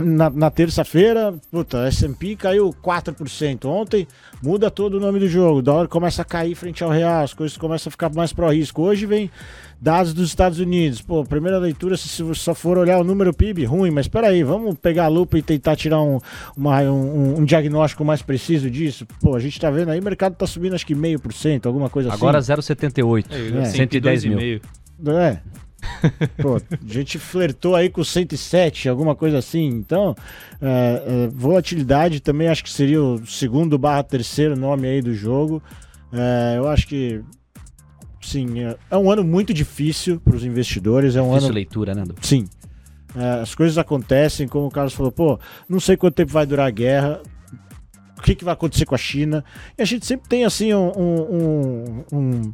[0.00, 4.06] na, na terça-feira, puta, S&P caiu 4% ontem,
[4.42, 7.34] muda todo o nome do jogo, o dólar começa a cair frente ao real, as
[7.34, 8.82] coisas começam a ficar mais pro risco.
[8.82, 9.30] Hoje vem
[9.80, 13.64] dados dos Estados Unidos, pô, primeira leitura, se você só for olhar o número PIB,
[13.64, 16.18] ruim, mas espera aí, vamos pegar a lupa e tentar tirar um,
[16.56, 19.06] uma, um, um, diagnóstico mais preciso disso?
[19.20, 21.66] Pô, a gente tá vendo aí, o mercado tá subindo acho que meio por cento,
[21.66, 22.52] alguma coisa Agora assim.
[22.52, 23.64] Agora 0,78, é, é.
[23.64, 24.60] 110 mil.
[25.06, 25.38] É,
[26.40, 29.66] Pô, a gente flertou aí com 107, alguma coisa assim.
[29.66, 30.14] Então,
[30.60, 35.62] é, é, volatilidade também acho que seria o segundo barra terceiro nome aí do jogo.
[36.12, 37.22] É, eu acho que,
[38.20, 41.16] sim, é, um ano muito difícil para os investidores.
[41.16, 41.54] É um difícil ano...
[41.54, 42.04] leitura, né?
[42.20, 42.46] Sim.
[43.42, 46.70] As coisas acontecem, como o Carlos falou, pô, não sei quanto tempo vai durar a
[46.70, 47.20] guerra,
[48.16, 49.44] o que, que vai acontecer com a China.
[49.76, 52.52] E a gente sempre tem, assim, um, um, um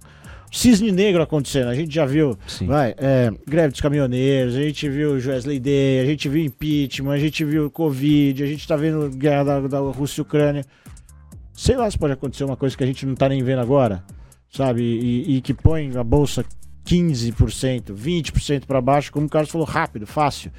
[0.57, 1.69] cisne negro acontecendo.
[1.69, 6.07] A gente já viu vai, é, greve dos caminhoneiros, a gente viu Wesley Day, a
[6.07, 10.21] gente viu impeachment, a gente viu Covid, a gente está vendo guerra da, da Rússia
[10.21, 10.65] e Ucrânia.
[11.53, 14.03] Sei lá se pode acontecer uma coisa que a gente não está nem vendo agora,
[14.51, 14.83] sabe?
[14.83, 16.45] E, e que põe a bolsa
[16.87, 20.51] 15%, 20% para baixo, como o Carlos falou, rápido, fácil.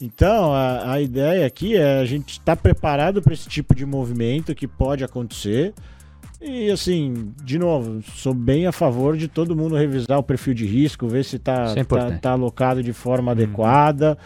[0.00, 3.86] Então, a, a ideia aqui é a gente estar tá preparado para esse tipo de
[3.86, 5.72] movimento que pode acontecer.
[6.42, 10.66] E assim, de novo, sou bem a favor de todo mundo revisar o perfil de
[10.66, 13.32] risco, ver se está é tá, tá, alocado de forma hum.
[13.32, 14.18] adequada.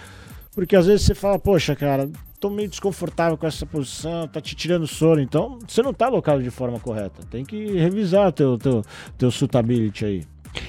[0.54, 2.08] Porque às vezes você fala, poxa, cara,
[2.40, 5.20] tô meio desconfortável com essa posição, tá te tirando sono.
[5.20, 7.22] Então, você não tá alocado de forma correta.
[7.30, 8.82] Tem que revisar teu, teu,
[9.18, 10.24] teu suitability aí.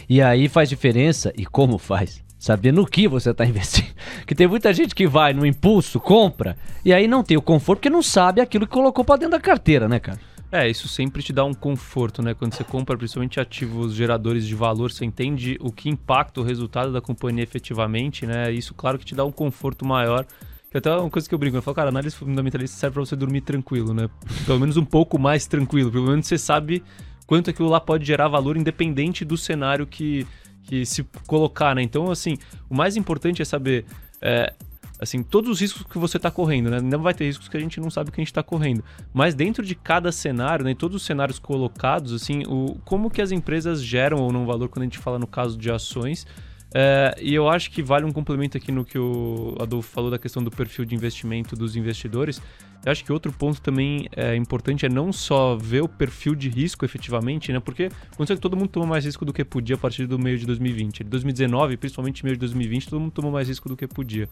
[0.10, 2.22] E aí faz diferença, e como faz?
[2.38, 3.94] Saber no que você está investindo.
[4.26, 7.80] Que tem muita gente que vai no impulso, compra, e aí não tem o conforto
[7.80, 10.20] porque não sabe aquilo que colocou para dentro da carteira, né, cara?
[10.50, 12.34] É, isso sempre te dá um conforto, né?
[12.34, 16.92] Quando você compra principalmente ativos geradores de valor, você entende o que impacta o resultado
[16.92, 18.50] da companhia efetivamente, né?
[18.52, 20.26] Isso, claro, que te dá um conforto maior.
[20.72, 23.16] Que até uma coisa que eu brinco, eu falo, cara, análise fundamentalista serve para você
[23.16, 24.10] dormir tranquilo, né?
[24.46, 25.92] Pelo menos um pouco mais tranquilo.
[25.92, 26.82] Pelo menos você sabe
[27.26, 30.26] quanto aquilo lá pode gerar valor, independente do cenário que,
[30.64, 31.82] que se colocar, né?
[31.82, 32.38] Então, assim,
[32.70, 33.86] o mais importante é saber.
[34.22, 34.54] É,
[35.00, 36.82] assim, todos os riscos que você está correndo, né?
[36.82, 38.84] Não vai ter riscos que a gente não sabe que a gente está correndo.
[39.14, 43.32] Mas dentro de cada cenário, né, todos os cenários colocados, assim, o, como que as
[43.32, 46.26] empresas geram ou não valor quando a gente fala no caso de ações.
[46.74, 50.20] É, e eu acho que vale um complemento aqui no que o Adolfo falou da
[50.20, 52.42] questão do perfil de investimento dos investidores.
[52.86, 56.50] Eu acho que outro ponto também é importante é não só ver o perfil de
[56.50, 57.60] risco efetivamente, né?
[57.60, 60.38] Porque aconteceu que todo mundo tomou mais risco do que podia a partir do meio
[60.38, 61.04] de 2020.
[61.04, 64.30] De 2019, principalmente meio de 2020, todo mundo tomou mais risco do que podia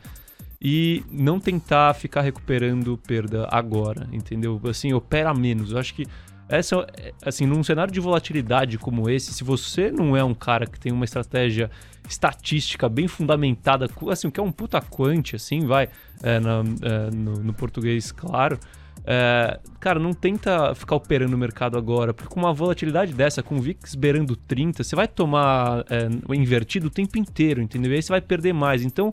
[0.61, 4.59] e não tentar ficar recuperando perda agora, entendeu?
[4.65, 5.71] Assim, opera menos.
[5.71, 6.05] Eu acho que
[6.47, 6.85] essa,
[7.23, 10.91] assim, num cenário de volatilidade como esse, se você não é um cara que tem
[10.91, 11.71] uma estratégia
[12.07, 15.89] estatística bem fundamentada, assim, que é um puta quant, assim, vai,
[16.21, 18.59] é, na, é, no, no, português, claro,
[19.07, 23.57] é, cara, não tenta ficar operando o mercado agora, porque com uma volatilidade dessa, com
[23.57, 27.91] o VIX beirando 30, você vai tomar é, invertido o tempo inteiro, entendeu?
[27.91, 28.83] E aí você vai perder mais.
[28.83, 29.11] Então,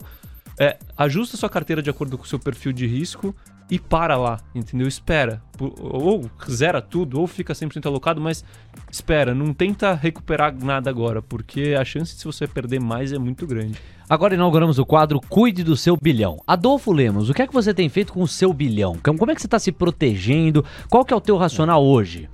[0.59, 3.35] é, ajusta sua carteira de acordo com o seu perfil de risco
[3.69, 4.87] e para lá, entendeu?
[4.87, 5.41] Espera.
[5.59, 8.43] Ou zera tudo, ou fica 100% alocado, mas
[8.91, 13.47] espera, não tenta recuperar nada agora, porque a chance de você perder mais é muito
[13.47, 13.79] grande.
[14.07, 16.37] Agora inauguramos o quadro Cuide do seu bilhão.
[16.45, 18.97] Adolfo Lemos, o que é que você tem feito com o seu bilhão?
[19.01, 20.63] Como é que você está se protegendo?
[20.89, 22.29] Qual que é o teu racional hoje?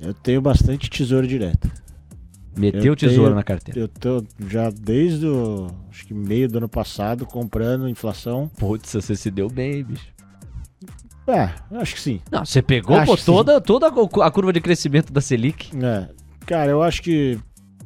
[0.00, 1.70] Eu tenho bastante tesouro direto.
[2.56, 3.80] Meteu o tesouro tenho, na carteira.
[3.80, 8.50] Eu tô já desde o acho que meio do ano passado comprando inflação.
[8.58, 10.08] Putz, você se deu bem, bicho.
[11.26, 12.20] É, acho que sim.
[12.30, 15.70] Não, você pegou pô, toda, toda a curva de crescimento da Selic.
[15.76, 16.08] É.
[16.44, 17.38] Cara, eu acho que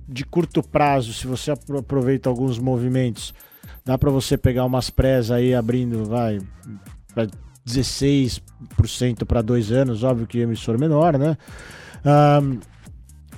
[0.08, 3.34] de curto prazo, se você aproveita alguns movimentos,
[3.84, 6.40] dá para você pegar umas prés aí abrindo, vai,
[7.14, 7.28] para
[7.66, 11.36] 16% para dois anos, óbvio que emissor menor, né?
[12.04, 12.58] Um,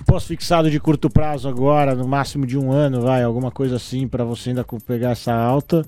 [0.07, 4.23] pós-fixado de curto prazo agora, no máximo de um ano, vai, alguma coisa assim, para
[4.23, 5.85] você ainda pegar essa alta.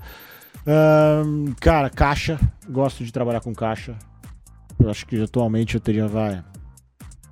[1.58, 3.96] Cara, caixa, gosto de trabalhar com caixa.
[4.78, 6.44] Eu acho que atualmente eu teria, vai.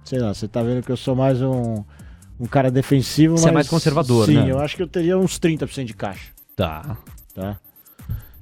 [0.02, 1.84] Sei lá, você tá vendo que eu sou mais um,
[2.40, 3.52] um cara defensivo, você mas.
[3.52, 4.42] é mais conservador, sim, né?
[4.44, 6.32] Sim, eu acho que eu teria uns 30% de caixa.
[6.56, 6.96] Tá.
[7.34, 7.60] Tá.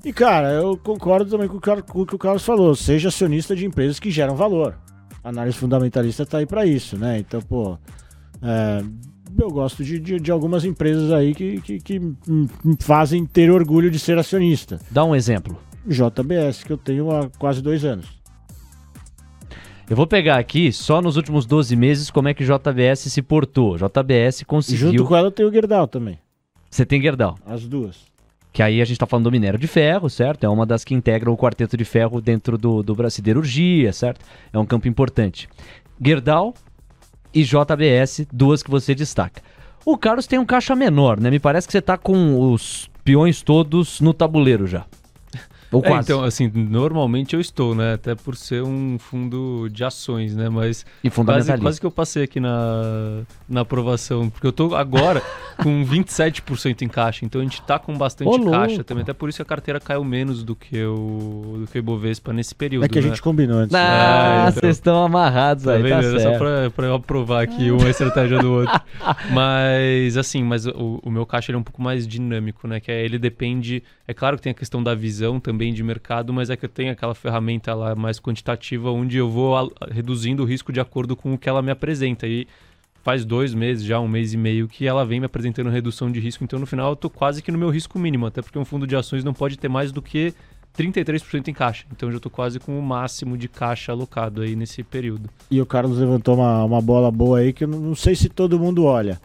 [0.04, 2.76] E, cara, eu concordo também com o que o Carlos falou.
[2.76, 4.78] Seja acionista de empresas que geram valor.
[5.22, 7.18] A análise fundamentalista tá aí para isso, né?
[7.18, 7.76] Então, pô.
[8.46, 8.84] É,
[9.36, 12.00] eu gosto de, de, de, algumas empresas aí que, que, que
[12.78, 14.78] fazem ter orgulho de ser acionista.
[14.88, 15.58] Dá um exemplo.
[15.84, 18.06] JBS, que eu tenho há quase dois anos.
[19.88, 23.76] Eu vou pegar aqui, só nos últimos 12 meses, como é que JBS se portou.
[23.76, 24.90] JBS conseguiu...
[24.90, 26.18] Junto com ela eu tenho o Gerdau também.
[26.70, 27.36] Você tem Gerdau?
[27.46, 28.04] As duas.
[28.52, 30.44] que aí a gente está falando do minério de ferro, certo?
[30.44, 34.24] É uma das que integram o quarteto de ferro dentro do, do siderurgia, certo?
[34.52, 35.48] É um campo importante.
[36.00, 36.54] Gerdau
[37.36, 39.42] e JBS, duas que você destaca.
[39.84, 41.30] O Carlos tem um caixa menor, né?
[41.30, 44.86] Me parece que você está com os peões todos no tabuleiro já.
[45.72, 46.06] Ou É, quase.
[46.12, 47.94] então, assim, normalmente eu estou, né?
[47.94, 50.48] Até por ser um fundo de ações, né?
[50.48, 54.30] Mas e quase, quase que eu passei aqui na, na aprovação.
[54.30, 55.20] Porque eu tô agora
[55.62, 57.24] com 27% em caixa.
[57.24, 58.50] Então a gente tá com bastante Ô, louco.
[58.52, 59.02] caixa também.
[59.02, 62.32] Até por isso que a carteira caiu menos do que o, do que o Ibovespa
[62.32, 62.84] nesse período.
[62.84, 63.08] É que a né?
[63.08, 63.74] gente combinou antes.
[63.74, 64.60] Ah, É, então.
[64.60, 65.90] vocês estão amarrados Tá aí, vendo?
[66.00, 66.32] tá Era certo.
[66.32, 68.80] só pra, pra eu aprovar aqui uma estratégia do outro.
[69.32, 72.80] Mas, assim, mas o, o meu caixa ele é um pouco mais dinâmico, né?
[72.80, 73.82] Que é, ele depende.
[74.08, 76.68] É claro que tem a questão da visão também de mercado, mas é que eu
[76.68, 81.34] tenho aquela ferramenta lá mais quantitativa onde eu vou reduzindo o risco de acordo com
[81.34, 82.26] o que ela me apresenta.
[82.26, 82.46] E
[83.02, 86.20] faz dois meses, já um mês e meio, que ela vem me apresentando redução de
[86.20, 86.44] risco.
[86.44, 88.86] Então, no final, eu tô quase que no meu risco mínimo, até porque um fundo
[88.86, 90.34] de ações não pode ter mais do que
[90.76, 91.84] 33% em caixa.
[91.90, 95.30] Então, eu já tô quase com o máximo de caixa alocado aí nesse período.
[95.48, 98.58] E o Carlos levantou uma, uma bola boa aí que eu não sei se todo
[98.58, 99.20] mundo olha.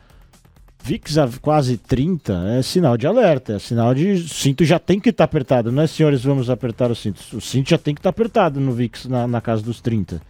[0.83, 4.99] VIX a quase 30 é sinal de alerta, é sinal de o cinto já tem
[4.99, 7.21] que estar apertado, não é senhores, vamos apertar o cinto.
[7.33, 10.21] O cinto já tem que estar apertado no VIX na, na casa dos 30.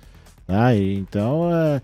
[0.48, 1.82] Ah, então é,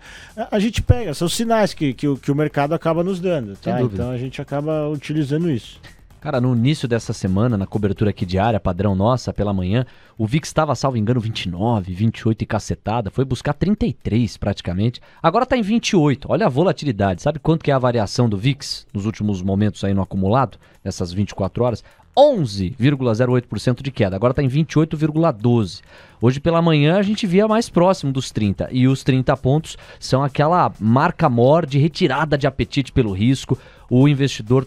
[0.50, 3.78] a- gente pega, são sinais que, que, o, que o mercado acaba nos dando, tá?
[3.94, 5.80] Então a gente acaba utilizando isso.
[6.20, 10.48] Cara, no início dessa semana, na cobertura aqui diária, padrão nossa, pela manhã, o VIX
[10.48, 13.08] estava, salvo engano, 29, 28 e cacetada.
[13.08, 15.00] Foi buscar 33 praticamente.
[15.22, 16.26] Agora tá em 28.
[16.28, 17.22] Olha a volatilidade.
[17.22, 21.12] Sabe quanto que é a variação do VIX nos últimos momentos aí no acumulado, nessas
[21.12, 21.84] 24 horas?
[22.16, 24.16] 11,08% de queda.
[24.16, 25.82] Agora está em 28,12.
[26.20, 28.70] Hoje pela manhã a gente via mais próximo dos 30.
[28.72, 33.56] E os 30 pontos são aquela marca mor de retirada de apetite pelo risco.
[33.88, 34.66] O investidor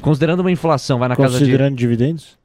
[0.01, 1.39] considerando uma inflação, vai na casa de...
[1.41, 2.35] Considerando dividendos?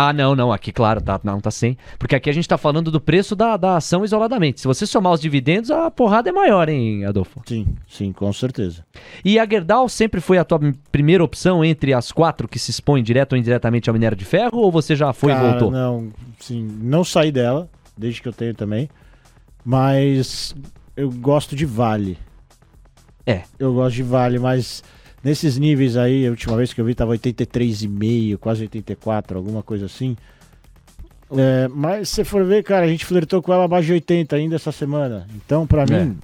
[0.00, 1.76] Ah, não, não, aqui, claro, tá, não, tá sem.
[1.98, 4.60] Porque aqui a gente tá falando do preço da, da ação isoladamente.
[4.60, 7.42] Se você somar os dividendos, a porrada é maior, hein, Adolfo?
[7.44, 8.86] Sim, sim, com certeza.
[9.24, 10.60] E a Gerdau sempre foi a tua
[10.92, 14.58] primeira opção entre as quatro que se expõem direto ou indiretamente ao minério de ferro?
[14.58, 15.72] Ou você já foi e Cara, voltou?
[15.72, 18.88] Não, sim, não saí dela, desde que eu tenho também.
[19.64, 20.54] Mas
[20.96, 22.16] eu gosto de Vale.
[23.26, 23.42] É.
[23.58, 24.84] Eu gosto de Vale, mas
[25.22, 29.86] nesses níveis aí, a última vez que eu vi tava 83,5, quase 84, alguma coisa
[29.86, 30.16] assim.
[31.36, 34.34] É, mas se você for ver, cara, a gente flertou com ela abaixo de 80
[34.36, 35.26] ainda essa semana.
[35.36, 35.86] Então, pra É.
[36.04, 36.18] mim,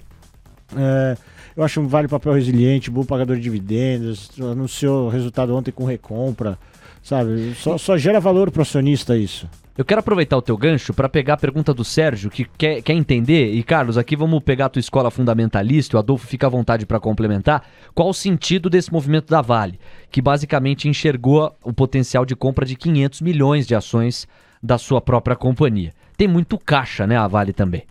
[0.75, 1.15] é,
[1.55, 6.57] eu acho um Vale papel resiliente, bom pagador de dividendos, anunciou resultado ontem com recompra,
[7.03, 7.53] sabe?
[7.55, 9.47] Só, só gera valor pro acionista isso.
[9.77, 12.93] Eu quero aproveitar o teu gancho para pegar a pergunta do Sérgio, que quer, quer
[12.93, 16.85] entender, e Carlos, aqui vamos pegar a tua escola fundamentalista, o Adolfo fica à vontade
[16.85, 17.61] para complementar,
[17.93, 19.77] qual o sentido desse movimento da Vale,
[20.09, 24.25] que basicamente enxergou o potencial de compra de 500 milhões de ações
[24.63, 25.91] da sua própria companhia.
[26.15, 27.83] Tem muito caixa, né, a Vale também.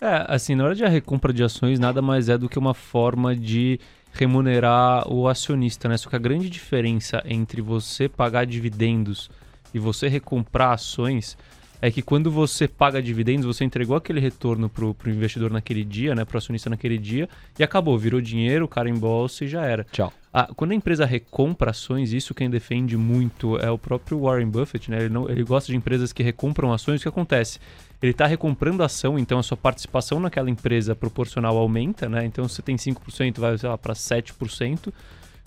[0.00, 2.72] É, assim, na hora de a recompra de ações, nada mais é do que uma
[2.72, 3.78] forma de
[4.14, 5.98] remunerar o acionista, né?
[5.98, 9.28] Só que a grande diferença entre você pagar dividendos
[9.72, 11.36] e você recomprar ações
[11.80, 16.14] é que quando você paga dividendos, você entregou aquele retorno pro, pro investidor naquele dia,
[16.14, 16.24] né?
[16.24, 19.84] Pro acionista naquele dia, e acabou, virou dinheiro, o cara em bolsa e já era.
[19.84, 20.12] Tchau.
[20.32, 24.90] Ah, quando a empresa recompra ações, isso quem defende muito é o próprio Warren Buffett,
[24.90, 25.00] né?
[25.00, 27.00] Ele, não, ele gosta de empresas que recompram ações.
[27.00, 27.58] O que acontece?
[28.02, 32.24] Ele está recomprando ação, então a sua participação naquela empresa proporcional aumenta, né?
[32.24, 34.92] Então você tem 5%, vai, sei lá, para 7%.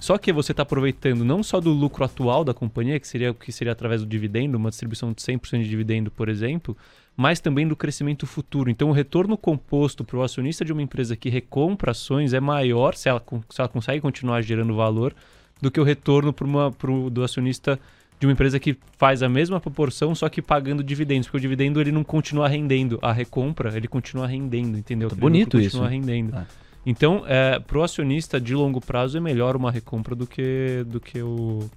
[0.01, 3.35] Só que você está aproveitando não só do lucro atual da companhia, que seria o
[3.35, 6.75] que seria através do dividendo, uma distribuição de 100% de dividendo, por exemplo,
[7.15, 8.71] mas também do crescimento futuro.
[8.71, 12.95] Então, o retorno composto para o acionista de uma empresa que recompra ações é maior,
[12.95, 15.13] se ela, se ela consegue continuar gerando valor,
[15.61, 17.79] do que o retorno pro uma, pro, do acionista
[18.19, 21.27] de uma empresa que faz a mesma proporção, só que pagando dividendos.
[21.27, 22.97] Porque o dividendo ele não continua rendendo.
[23.03, 25.09] A recompra, ele continua rendendo, entendeu?
[25.09, 26.35] Tá bonito isso, Continua rendendo.
[26.35, 26.45] Ah.
[26.85, 30.99] Então, é, para o acionista de longo prazo, é melhor uma recompra do que, do
[30.99, 31.69] que o,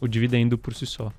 [0.00, 1.12] o dividendo por si só.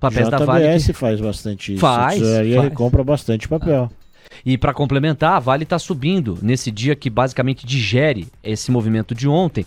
[0.00, 0.80] Papéis da JBS Vale.
[0.84, 1.80] que- faz bastante isso.
[1.80, 2.68] Faz, Tesouraria faz.
[2.68, 3.90] recompra bastante papel.
[4.44, 9.28] E para complementar, a Vale está subindo nesse dia que basicamente digere esse movimento de
[9.28, 9.64] ontem.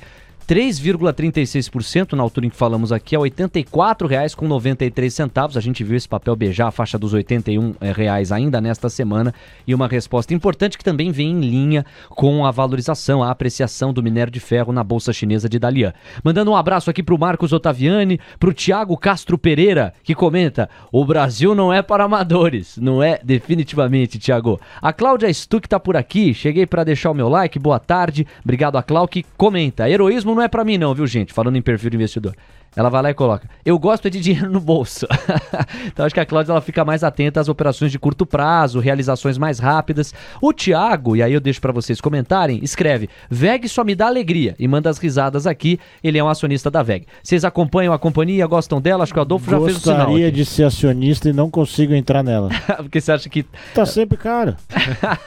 [0.47, 5.57] 3,36% na altura em que falamos aqui é R$ 84,93.
[5.57, 8.87] A gente viu esse papel beijar a faixa dos R$ 81 eh, reais ainda nesta
[8.87, 9.33] semana
[9.67, 14.01] e uma resposta importante que também vem em linha com a valorização, a apreciação do
[14.01, 15.93] minério de ferro na bolsa chinesa de Dalian.
[16.23, 20.69] Mandando um abraço aqui para o Marcos Otaviani, para o Tiago Castro Pereira, que comenta:
[20.93, 22.77] "O Brasil não é para amadores".
[22.77, 24.61] Não é definitivamente, Tiago.
[24.81, 26.33] A Cláudia Stuck tá por aqui.
[26.33, 27.59] Cheguei para deixar o meu like.
[27.59, 28.25] Boa tarde.
[28.41, 31.33] Obrigado a Cláudia que comenta: "Heroísmo não é para mim não, viu, gente?
[31.33, 32.35] Falando em perfil de investidor.
[32.75, 35.07] Ela vai lá e coloca: Eu gosto de dinheiro no bolso.
[35.87, 39.35] então acho que a Cláudia ela fica mais atenta às operações de curto prazo, realizações
[39.35, 40.13] mais rápidas.
[40.39, 44.55] O Thiago, e aí eu deixo para vocês comentarem, escreve: VEG só me dá alegria
[44.59, 45.79] e manda as risadas aqui.
[46.03, 47.07] Ele é um acionista da VEG.
[47.23, 49.03] Vocês acompanham a companhia, gostam dela?
[49.03, 49.97] Acho que o Adolfo já fez o sinal.
[50.05, 52.49] Gostaria de ser acionista e não consigo entrar nela.
[52.77, 53.43] Porque você acha que.
[53.73, 54.55] Tá sempre caro.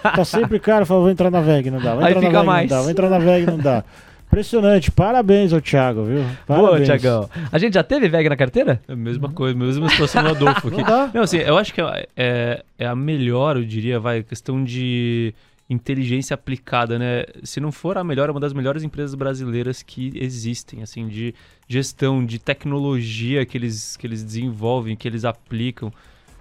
[0.03, 0.87] tá sempre caro.
[0.87, 1.97] Fala, vou entrar na VEG, não dá.
[1.97, 2.71] Vou Aí entrar na fica VEG, mais.
[2.71, 2.83] Não dá.
[2.83, 3.85] Vou entrar na VEG, não dá.
[4.31, 4.93] Impressionante.
[4.93, 6.23] Parabéns ao Thiago, viu?
[6.47, 6.87] Boa, Parabéns.
[6.87, 7.29] Tiagão.
[7.51, 8.81] A gente já teve VEG na carteira?
[8.87, 10.83] É a mesma coisa, mesma situação do Adolfo aqui.
[10.89, 11.11] Não.
[11.13, 15.35] Não, assim, eu acho que é, é, é a melhor, eu diria, vai, questão de
[15.69, 17.25] inteligência aplicada, né?
[17.43, 21.35] Se não for a melhor, é uma das melhores empresas brasileiras que existem, assim, de
[21.69, 25.93] gestão, de tecnologia que eles, que eles desenvolvem, que eles aplicam.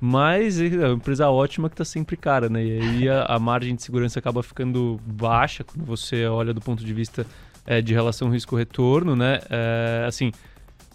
[0.02, 2.64] Mas é uma empresa ótima que está sempre cara, né?
[2.64, 6.84] E aí a, a margem de segurança acaba ficando baixa quando você olha do ponto
[6.84, 7.26] de vista
[7.70, 9.40] é, de relação risco-retorno, né?
[9.48, 10.32] É, assim,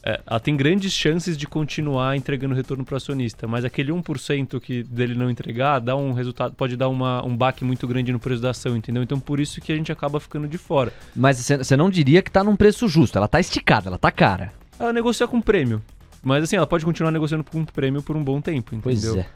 [0.03, 4.61] é, ela tem grandes chances de continuar entregando retorno para o acionista, mas aquele 1%
[4.61, 8.19] que dele não entregar dá um resultado, pode dar uma, um baque muito grande no
[8.19, 9.05] preço da ação, entendeu?
[9.05, 10.93] Então por isso que a gente acaba ficando de fora.
[11.15, 13.17] Mas você não diria que tá num preço justo.
[13.17, 14.53] Ela tá esticada, ela tá cara.
[14.79, 15.81] Ela negocia com prêmio,
[16.21, 19.21] mas assim, ela pode continuar negociando com prêmio por um bom tempo, Pois entendeu?
[19.23, 19.27] é.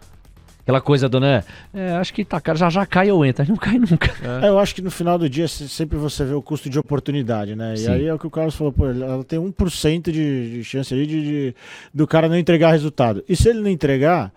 [0.69, 1.43] Aquela coisa, dona.
[1.73, 2.59] É, acho que tá caro.
[2.59, 3.43] Já já cai eu entro.
[3.49, 4.13] Não cai nunca.
[4.43, 6.79] É, eu acho que no final do dia se- sempre você vê o custo de
[6.79, 7.75] oportunidade, né?
[7.75, 7.87] Sim.
[7.87, 10.93] E aí é o que o Carlos falou, pô, ela tem 1% de, de chance
[10.93, 11.55] ali de, de-
[11.95, 13.25] do cara não entregar resultado.
[13.27, 14.31] E se ele não entregar,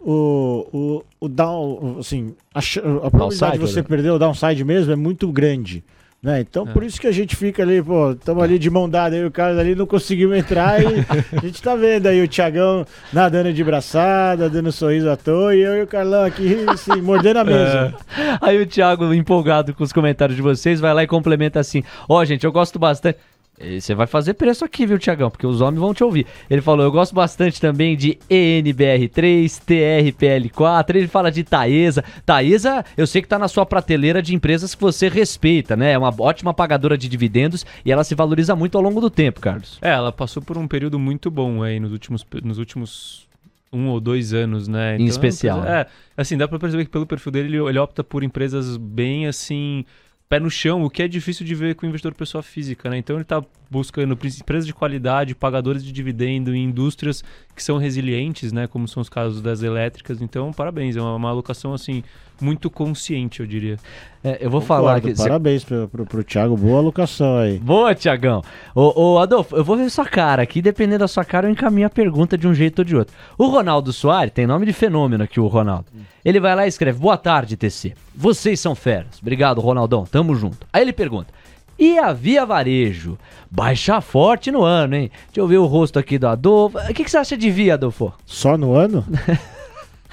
[0.00, 3.86] o, o, o down, assim, a, a probabilidade de você né?
[3.86, 5.84] perder o downside mesmo é muito grande.
[6.24, 6.40] Né?
[6.40, 9.22] Então, por isso que a gente fica ali, pô, estamos ali de mão dada, aí
[9.26, 10.86] o Carlos ali não conseguiu entrar e
[11.36, 15.60] a gente tá vendo aí o Thiagão nadando de braçada, dando sorriso à toa, e
[15.60, 17.94] eu e o Carlão aqui, assim, mordendo a mesa.
[18.40, 22.24] Aí o Thiago, empolgado com os comentários de vocês, vai lá e complementa assim: Ó,
[22.24, 23.18] gente, eu gosto bastante.
[23.60, 25.30] E Você vai fazer preço aqui, viu, Tiagão?
[25.30, 26.26] Porque os homens vão te ouvir.
[26.50, 30.96] Ele falou: Eu gosto bastante também de ENBR3, TRPL4.
[30.96, 32.04] Ele fala de Taesa.
[32.26, 35.92] Taesa, eu sei que tá na sua prateleira de empresas que você respeita, né?
[35.92, 39.40] É uma ótima pagadora de dividendos e ela se valoriza muito ao longo do tempo,
[39.40, 39.78] Carlos.
[39.80, 43.24] É, ela passou por um período muito bom aí nos últimos, nos últimos
[43.72, 44.96] um ou dois anos, né?
[44.96, 45.80] Em especial, né?
[45.80, 45.86] É,
[46.16, 49.84] assim, dá pra perceber que pelo perfil dele, ele, ele opta por empresas bem, assim,
[50.28, 52.96] pé no chão, o que é difícil de ver com o investidor pessoa física, né?
[52.96, 57.22] Então ele tá buscando empresas de qualidade, pagadores de dividendo em indústrias
[57.54, 58.66] que são resilientes, né?
[58.66, 60.20] Como são os casos das elétricas.
[60.20, 62.02] Então, parabéns, é uma, uma alocação, assim,
[62.40, 63.76] muito consciente, eu diria.
[64.22, 65.22] É, eu vou falar Concordo, aqui.
[65.22, 67.58] Parabéns pro, pro, pro Thiago, boa alocação aí.
[67.58, 68.42] Boa, Tiagão.
[68.74, 70.62] Ô, ô, Adolfo, eu vou ver sua cara aqui.
[70.62, 73.14] Dependendo da sua cara, eu encaminho a pergunta de um jeito ou de outro.
[73.36, 75.86] O Ronaldo Soares, tem nome de fenômeno aqui, o Ronaldo.
[76.24, 77.94] Ele vai lá e escreve: Boa tarde, TC.
[78.14, 79.18] Vocês são feras.
[79.20, 80.04] Obrigado, Ronaldão.
[80.04, 80.66] Tamo junto.
[80.72, 81.32] Aí ele pergunta:
[81.78, 83.18] E a Via Varejo?
[83.50, 85.10] Baixa forte no ano, hein?
[85.26, 86.78] Deixa eu ver o rosto aqui do Adolfo.
[86.78, 88.12] O que, que você acha de Via, Adolfo?
[88.24, 89.04] Só no ano?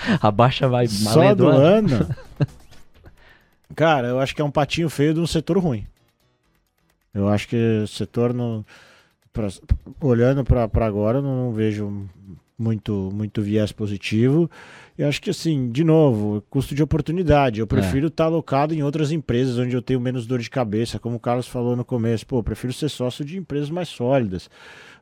[0.21, 2.07] A baixa vai Só do do ano.
[3.75, 5.85] Cara, eu acho que é um patinho feio de um setor ruim.
[7.13, 8.65] Eu acho que o setor não.
[9.31, 9.47] pra-
[9.99, 12.07] olhando para agora, eu não vejo
[12.57, 14.49] muito, muito viés positivo.
[14.97, 17.59] E acho que assim, de novo, custo de oportunidade.
[17.59, 21.15] Eu prefiro estar alocado em outras empresas onde eu tenho menos dor de cabeça, como
[21.15, 22.27] o Carlos falou no começo.
[22.27, 24.49] Pô, prefiro ser sócio de empresas mais sólidas.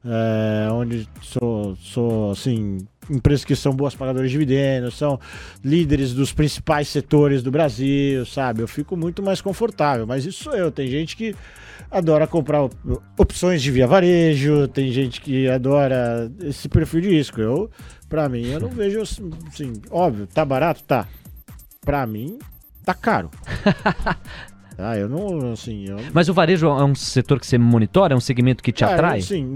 [0.05, 2.77] É, onde sou, sou, assim,
[3.09, 5.19] empresas que são boas pagadoras de dividendos, são
[5.63, 8.61] líderes dos principais setores do Brasil, sabe?
[8.61, 10.71] Eu fico muito mais confortável, mas isso sou eu.
[10.71, 11.35] Tem gente que
[11.91, 12.75] adora comprar op-
[13.17, 17.41] opções de via varejo, tem gente que adora esse perfil de risco.
[17.41, 17.69] Eu,
[18.07, 20.83] pra mim, eu não vejo assim, assim, óbvio, tá barato?
[20.83, 21.07] Tá.
[21.81, 22.37] Pra mim,
[22.85, 23.29] tá caro.
[24.79, 28.13] Ah, eu não, assim, eu, Mas o varejo é um setor que você monitora?
[28.13, 29.19] É um segmento que te Cara, atrai?
[29.19, 29.55] Assim,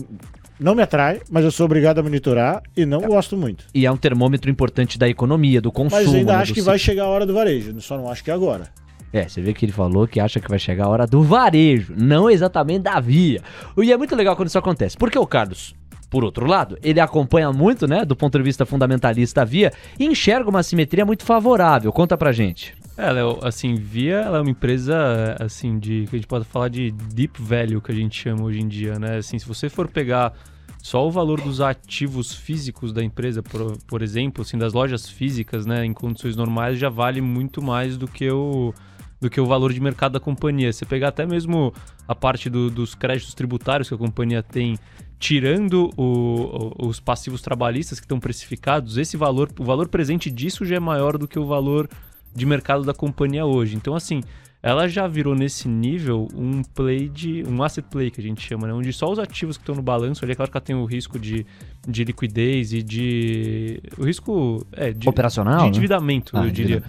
[0.60, 3.66] não me atrai, mas eu sou obrigado a monitorar e não gosto muito.
[3.74, 6.02] E é um termômetro importante da economia, do consumo.
[6.02, 8.34] Mas ainda acho que vai chegar a hora do varejo, só não acho que é
[8.34, 8.66] agora.
[9.12, 11.94] É, você vê que ele falou que acha que vai chegar a hora do varejo,
[11.96, 13.42] não exatamente da via.
[13.78, 14.98] E é muito legal quando isso acontece.
[14.98, 15.76] Porque o Carlos,
[16.10, 20.06] por outro lado, ele acompanha muito, né, do ponto de vista fundamentalista a via e
[20.06, 21.92] enxerga uma simetria muito favorável.
[21.92, 22.74] Conta pra gente.
[22.96, 26.68] Ela é, assim, Via ela é uma empresa, assim, de que a gente pode falar
[26.68, 29.18] de deep value, que a gente chama hoje em dia, né?
[29.18, 30.34] Assim, se você for pegar
[30.82, 35.66] só o valor dos ativos físicos da empresa, por, por exemplo, assim, das lojas físicas,
[35.66, 38.74] né, em condições normais, já vale muito mais do que o
[39.22, 40.74] do que o valor de mercado da companhia.
[40.74, 41.74] Você pegar até mesmo
[42.06, 44.78] a parte do, dos créditos tributários que a companhia tem,
[45.18, 50.76] tirando o, os passivos trabalhistas que estão precificados, esse valor, o valor presente disso já
[50.76, 51.90] é maior do que o valor
[52.36, 53.76] de mercado da companhia hoje.
[53.76, 54.22] Então, assim,
[54.62, 57.44] ela já virou nesse nível um play de.
[57.48, 58.74] um asset play que a gente chama, né?
[58.74, 60.86] Onde só os ativos que estão no balanço, ali é claro que ela tem o
[60.86, 61.46] risco de,
[61.88, 63.82] de liquidez e de.
[63.98, 64.66] O risco.
[64.72, 65.58] É, de, Operacional?
[65.58, 65.68] De né?
[65.70, 66.84] endividamento, Ah, eu diria.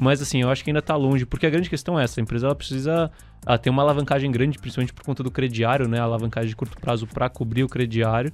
[0.00, 2.22] Mas assim, eu acho que ainda está longe, porque a grande questão é essa, a
[2.22, 3.10] empresa ela precisa
[3.44, 5.98] ela tem uma alavancagem grande, principalmente por conta do crediário, né?
[5.98, 8.32] A alavancagem de curto prazo para cobrir o crediário.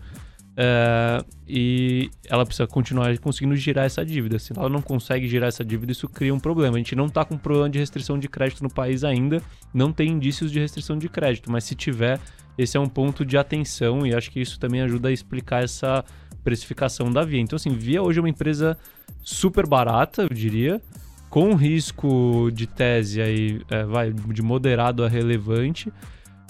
[0.61, 4.41] É, e ela precisa continuar conseguindo girar essa dívida.
[4.41, 6.75] Se ela não consegue girar essa dívida, isso cria um problema.
[6.75, 9.41] A gente não está com problema de restrição de crédito no país ainda,
[9.73, 12.19] não tem indícios de restrição de crédito, mas se tiver,
[12.59, 16.05] esse é um ponto de atenção e acho que isso também ajuda a explicar essa
[16.43, 17.41] precificação da Via.
[17.41, 18.77] Então, assim, Via hoje é uma empresa
[19.23, 20.83] super barata, eu diria,
[21.31, 25.93] com risco de tese aí, é, vai, de moderado a relevante,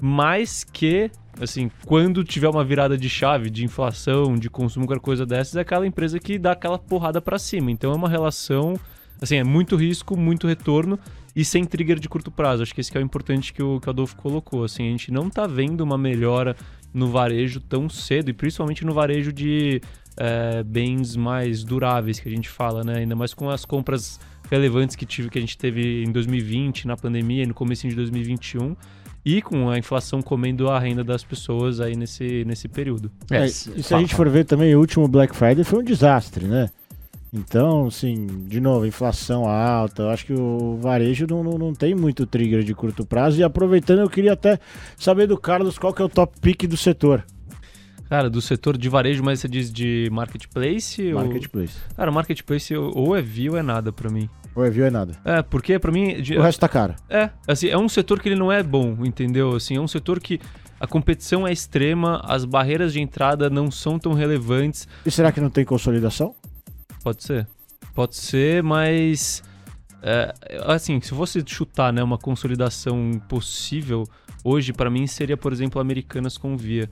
[0.00, 5.26] mas que, assim, quando tiver uma virada de chave de inflação, de consumo, qualquer coisa
[5.26, 7.70] dessas, é aquela empresa que dá aquela porrada para cima.
[7.70, 8.78] Então é uma relação,
[9.20, 10.98] assim, é muito risco, muito retorno
[11.34, 12.62] e sem trigger de curto prazo.
[12.62, 14.64] Acho que esse que é o importante que o, que o Adolfo colocou.
[14.64, 16.56] Assim, a gente não tá vendo uma melhora
[16.92, 19.80] no varejo tão cedo, e principalmente no varejo de
[20.16, 22.98] é, bens mais duráveis que a gente fala, né?
[22.98, 24.18] Ainda mais com as compras
[24.50, 28.74] relevantes que, tive, que a gente teve em 2020, na pandemia no começo de 2021
[29.28, 33.10] e com a inflação comendo a renda das pessoas aí nesse, nesse período.
[33.30, 36.46] É, e se a gente for ver também, o último Black Friday foi um desastre,
[36.46, 36.70] né?
[37.30, 41.94] Então, assim, de novo, inflação alta, eu acho que o varejo não, não, não, tem
[41.94, 43.38] muito trigger de curto prazo.
[43.38, 44.58] E aproveitando, eu queria até
[44.96, 47.22] saber do Carlos qual que é o top pick do setor.
[48.08, 51.12] Cara, do setor de varejo, mas você diz de marketplace?
[51.12, 51.76] Marketplace.
[51.90, 51.96] Ou...
[51.96, 54.30] Cara, marketplace ou é view ou é nada para mim.
[54.54, 55.12] Ou é view é nada.
[55.24, 56.14] É, porque para mim...
[56.36, 56.94] O resto tá caro.
[57.08, 59.54] É, assim, é um setor que ele não é bom, entendeu?
[59.54, 60.40] Assim, é um setor que
[60.80, 64.88] a competição é extrema, as barreiras de entrada não são tão relevantes.
[65.04, 66.34] E será que não tem consolidação?
[67.04, 67.46] Pode ser.
[67.94, 69.42] Pode ser, mas...
[70.02, 70.32] É,
[70.64, 74.04] assim, se fosse chutar né, uma consolidação possível,
[74.42, 76.88] hoje para mim seria, por exemplo, Americanas com Via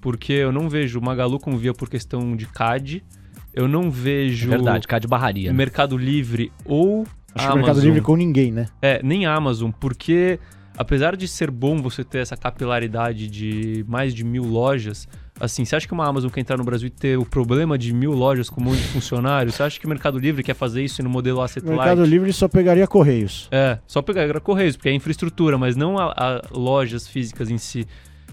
[0.00, 3.04] porque eu não vejo Magalu com Via por questão de CAD,
[3.52, 4.46] eu não vejo...
[4.46, 5.52] É verdade, CAD barraria.
[5.52, 7.52] Mercado Livre ou Acho Amazon.
[7.52, 8.66] que Mercado Livre com ninguém, né?
[8.80, 10.38] É, nem Amazon, porque
[10.76, 15.06] apesar de ser bom você ter essa capilaridade de mais de mil lojas,
[15.38, 17.92] assim, você acha que uma Amazon quer entrar no Brasil e ter o problema de
[17.92, 19.54] mil lojas com um monte de funcionários?
[19.54, 22.32] Você acha que o Mercado Livre quer fazer isso no modelo asset O Mercado Livre
[22.32, 23.48] só pegaria Correios.
[23.50, 27.86] É, só pegaria Correios, porque é infraestrutura, mas não a, a lojas físicas em si.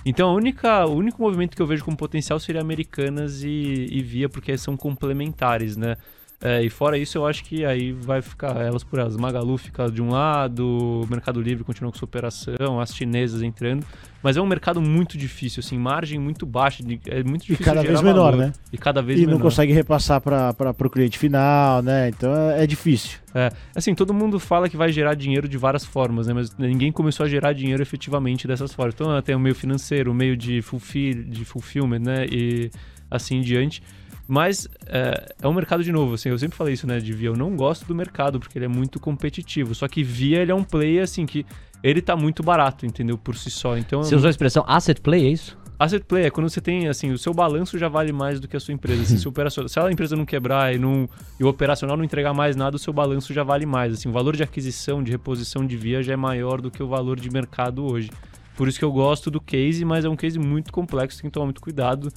[0.06, 4.02] Então, a única, o único movimento que eu vejo como potencial seria Americanas e, e
[4.02, 5.98] Via, porque são complementares, né?
[6.40, 9.18] É, e fora isso, eu acho que aí vai ficar elas por elas.
[9.18, 13.84] Magalu fica de um lado, o Mercado Livre continua com sua operação, as chinesas entrando.
[14.22, 17.82] Mas é um mercado muito difícil, assim, margem muito baixa, é muito difícil E cada
[17.82, 18.14] vez valor.
[18.14, 18.54] menor, né?
[18.72, 19.34] E cada vez e menor.
[19.34, 22.10] não consegue repassar para o cliente final, né?
[22.10, 23.18] Então é, é difícil.
[23.34, 26.34] É, assim, todo mundo fala que vai gerar dinheiro de várias formas, né?
[26.34, 28.94] Mas ninguém começou a gerar dinheiro efetivamente dessas formas.
[28.94, 32.28] Então tem o meio financeiro, o meio de, fulfill, de fulfillment, né?
[32.32, 32.70] E
[33.10, 33.82] assim em diante.
[34.28, 37.30] Mas é, é, um mercado de novo, assim, eu sempre falei isso, né, de Via,
[37.30, 40.56] eu não gosto do mercado porque ele é muito competitivo, só que Via ele é
[40.56, 41.46] um play, assim, que
[41.82, 44.04] ele tá muito barato, entendeu, por si só, então...
[44.04, 45.58] Você usou a expressão asset play, é isso?
[45.80, 48.58] Asset play é quando você tem, assim, o seu balanço já vale mais do que
[48.58, 51.08] a sua empresa, assim, se, operacional, se a empresa não quebrar e, não,
[51.40, 54.12] e o operacional não entregar mais nada, o seu balanço já vale mais, assim, o
[54.12, 57.30] valor de aquisição, de reposição de Via já é maior do que o valor de
[57.30, 58.10] mercado hoje.
[58.58, 61.34] Por isso que eu gosto do case, mas é um case muito complexo, tem que
[61.34, 62.12] tomar muito cuidado,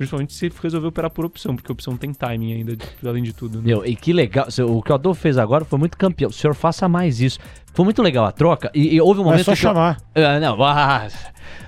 [0.00, 2.74] Principalmente se resolver operar por opção, porque opção tem timing ainda,
[3.04, 3.58] além de tudo.
[3.58, 3.64] Né?
[3.66, 4.46] Meu, e que legal.
[4.66, 6.30] O que o Adolfo fez agora foi muito campeão.
[6.30, 7.38] O senhor faça mais isso.
[7.72, 8.70] Foi muito legal a troca.
[8.74, 9.40] E, e houve um momento.
[9.40, 9.98] É só chamar.
[10.14, 10.26] Eu...
[10.26, 11.08] Ah, não, ah,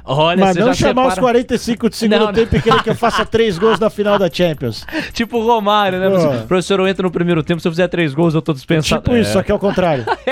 [0.04, 1.08] olha, Mas não chamar separa...
[1.08, 4.18] os 45 de segundo não, tempo e querer que eu faça três gols na final
[4.18, 4.84] da Champions.
[5.12, 6.44] tipo o Romário, né?
[6.46, 9.02] Professor eu entro no primeiro tempo, se eu fizer três gols, eu tô dispensado.
[9.02, 10.04] Tipo isso, só que é o contrário.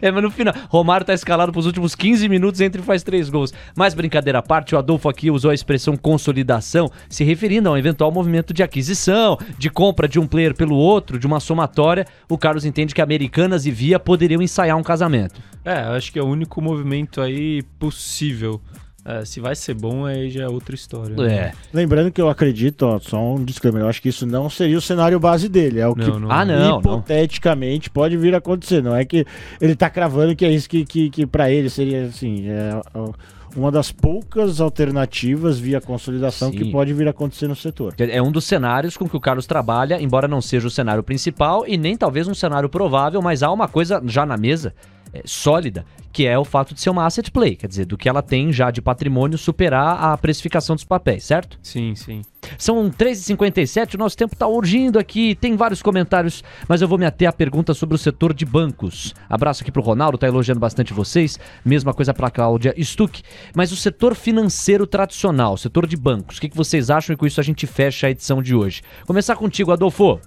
[0.00, 3.28] é, mas no final, Romário tá escalado pros últimos 15 minutos, entra e faz três
[3.28, 3.52] gols.
[3.74, 7.76] Mas brincadeira à parte, o Adolfo aqui usou a expressão consolidação, se referindo a um
[7.76, 12.06] eventual movimento de aquisição, de compra de um player pelo outro, de uma somatória.
[12.28, 15.40] O Carlos entende que Americanas e Via poderiam ensaiar um casamento.
[15.64, 18.60] É, acho que é o único movimento aí possível.
[19.08, 21.14] É, se vai ser bom, aí já é outra história.
[21.14, 21.16] É.
[21.18, 21.52] né?
[21.72, 24.80] Lembrando que eu acredito, ó, só um disclaimer, eu acho que isso não seria o
[24.80, 25.78] cenário base dele.
[25.78, 26.30] É o que Não, não.
[26.30, 26.78] Ah, não, não.
[26.80, 28.82] hipoteticamente pode vir a acontecer.
[28.82, 29.24] Não é que
[29.60, 32.48] ele tá cravando que é isso que, que, que para ele seria assim.
[32.48, 33.12] É, ó,
[33.56, 36.58] uma das poucas alternativas via consolidação Sim.
[36.58, 37.94] que pode vir a acontecer no setor.
[37.98, 41.64] É um dos cenários com que o Carlos trabalha, embora não seja o cenário principal
[41.66, 44.74] e nem talvez um cenário provável, mas há uma coisa já na mesa
[45.12, 45.84] é, sólida,
[46.16, 48.50] que é o fato de ser uma asset play, quer dizer, do que ela tem
[48.50, 51.58] já de patrimônio superar a precificação dos papéis, certo?
[51.62, 52.22] Sim, sim.
[52.56, 57.04] São 3h57, o nosso tempo está urgindo aqui, tem vários comentários, mas eu vou me
[57.04, 59.14] ater à pergunta sobre o setor de bancos.
[59.28, 61.38] Abraço aqui pro Ronaldo, tá elogiando bastante vocês.
[61.62, 63.22] Mesma coisa pra Cláudia Stuck.
[63.54, 67.12] Mas o setor financeiro tradicional, o setor de bancos, o que, que vocês acham?
[67.12, 68.80] E com isso a gente fecha a edição de hoje.
[69.06, 70.18] Começar contigo, Adolfo.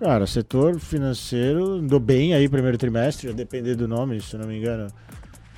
[0.00, 4.46] Cara, setor financeiro andou bem aí primeiro trimestre, a depender do nome, se eu não
[4.46, 4.86] me engano.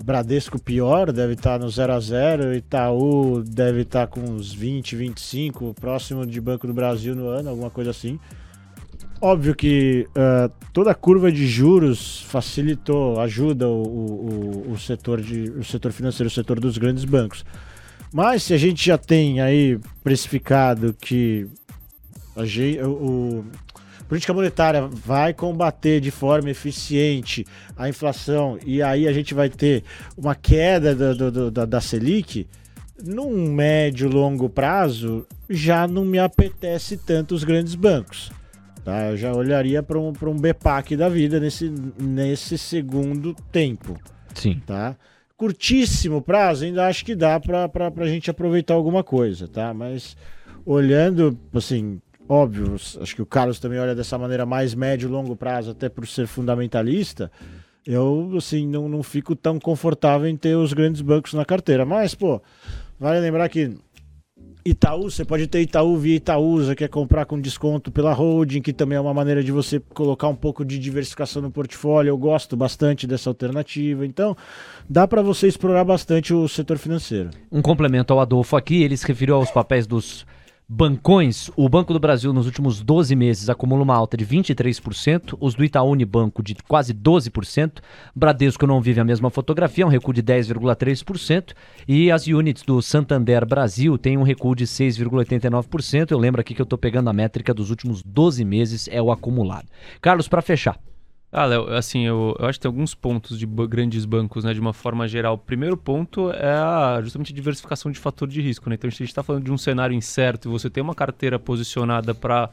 [0.04, 5.74] Bradesco pior, deve estar no 0 a 0 Itaú deve estar com uns 20, 25,
[5.74, 8.18] próximo de Banco do Brasil no ano, alguma coisa assim.
[9.20, 15.50] Óbvio que ah, toda a curva de juros facilitou, ajuda o, o, o- setor de,
[15.50, 17.44] o setor financeiro, o setor dos grandes bancos.
[18.12, 21.46] Mas se a gente já tem aí precificado que
[22.34, 22.44] a
[22.86, 23.44] o,
[24.10, 27.46] política monetária vai combater de forma eficiente
[27.76, 29.84] a inflação e aí a gente vai ter
[30.18, 32.48] uma queda da, do- do- da, da Selic,
[33.02, 38.32] num médio longo prazo já não me apetece tanto os grandes bancos.
[38.84, 39.10] Tá?
[39.10, 43.96] Eu já olharia para um, pra um BPAC da vida nesse, nesse segundo tempo
[44.34, 44.60] Sim.
[44.66, 44.96] tá?
[45.36, 49.72] Curtíssimo prazo, ainda acho que dá para a gente aproveitar alguma coisa, tá?
[49.72, 50.16] Mas
[50.66, 52.00] olhando, assim,
[52.30, 55.88] óbvio, acho que o Carlos também olha dessa maneira mais médio e longo prazo, até
[55.88, 57.30] por ser fundamentalista,
[57.84, 61.84] eu, assim, não, não fico tão confortável em ter os grandes bancos na carteira.
[61.84, 62.40] Mas, pô,
[63.00, 63.76] vale lembrar que
[64.64, 68.72] Itaú, você pode ter Itaú via Itaúsa, que é comprar com desconto pela holding, que
[68.72, 72.10] também é uma maneira de você colocar um pouco de diversificação no portfólio.
[72.10, 74.06] Eu gosto bastante dessa alternativa.
[74.06, 74.36] Então,
[74.88, 77.30] dá para você explorar bastante o setor financeiro.
[77.50, 80.26] Um complemento ao Adolfo aqui, ele se referiu aos papéis dos
[80.72, 81.50] bancões.
[81.56, 85.64] O Banco do Brasil nos últimos 12 meses acumula uma alta de 23%, os do
[85.64, 87.80] Itaú Unibanco de quase 12%,
[88.14, 91.54] Bradesco não vive a mesma fotografia, um recuo de 10,3%,
[91.88, 96.12] e as units do Santander Brasil têm um recuo de 6,89%.
[96.12, 99.10] Eu lembro aqui que eu estou pegando a métrica dos últimos 12 meses, é o
[99.10, 99.66] acumulado.
[100.00, 100.78] Carlos, para fechar.
[101.32, 104.58] Ah, Léo, assim, eu, eu acho que tem alguns pontos de grandes bancos, né, de
[104.58, 105.34] uma forma geral.
[105.34, 108.74] O primeiro ponto é a, justamente a diversificação de fator de risco, né?
[108.74, 111.38] Então, se a gente está falando de um cenário incerto e você tem uma carteira
[111.38, 112.50] posicionada para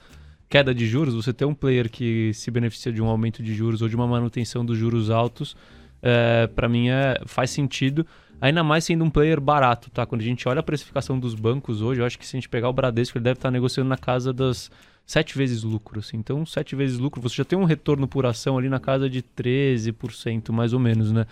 [0.48, 3.82] queda de juros, você tem um player que se beneficia de um aumento de juros
[3.82, 5.58] ou de uma manutenção dos juros altos,
[6.02, 8.06] é, para mim é, faz sentido.
[8.40, 10.06] Ainda mais sendo um player barato, tá?
[10.06, 12.48] Quando a gente olha a precificação dos bancos hoje, eu acho que se a gente
[12.48, 14.70] pegar o Bradesco, ele deve estar negociando na casa das
[15.08, 16.00] sete vezes lucro.
[16.00, 16.18] Assim.
[16.18, 19.24] Então, sete vezes lucro, você já tem um retorno por ação ali na casa de
[19.24, 21.26] 13%, mais ou menos, né?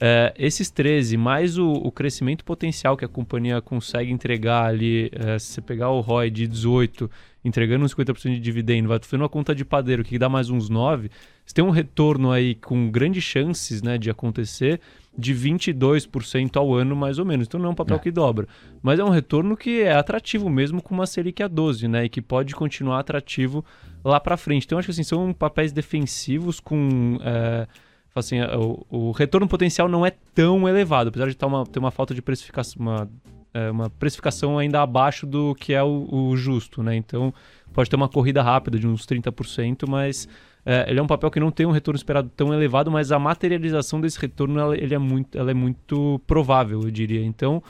[0.00, 5.38] É, esses 13, mais o, o crescimento potencial que a companhia consegue entregar ali, é,
[5.40, 7.10] se você pegar o ROI de 18,
[7.44, 10.68] entregando uns 50% de dividendo, vai fazendo uma conta de padeiro que dá mais uns
[10.68, 11.10] 9,
[11.44, 14.80] você tem um retorno aí com grandes chances né, de acontecer
[15.18, 17.48] de 22% ao ano, mais ou menos.
[17.48, 17.98] Então não é um papel É.
[17.98, 18.46] que dobra.
[18.80, 22.04] Mas é um retorno que é atrativo mesmo com uma Selic a 12, né?
[22.04, 23.64] E que pode continuar atrativo
[24.04, 24.64] lá para frente.
[24.64, 27.18] Então acho que assim, são papéis defensivos com...
[27.22, 27.66] é,
[28.14, 31.90] assim, o, o retorno potencial não é tão elevado, apesar de tá uma, ter uma
[31.90, 33.10] falta de precificação, uma,
[33.52, 36.94] é, uma precificação ainda abaixo do que é o, o justo, né?
[36.94, 37.34] Então
[37.72, 40.28] pode ter uma corrida rápida de uns 30%, mas
[40.64, 43.18] é, ele é um papel que não tem um retorno esperado tão elevado, mas a
[43.18, 47.24] materialização desse retorno ela, ele é, muito, ela é muito provável, eu diria.
[47.24, 47.62] Então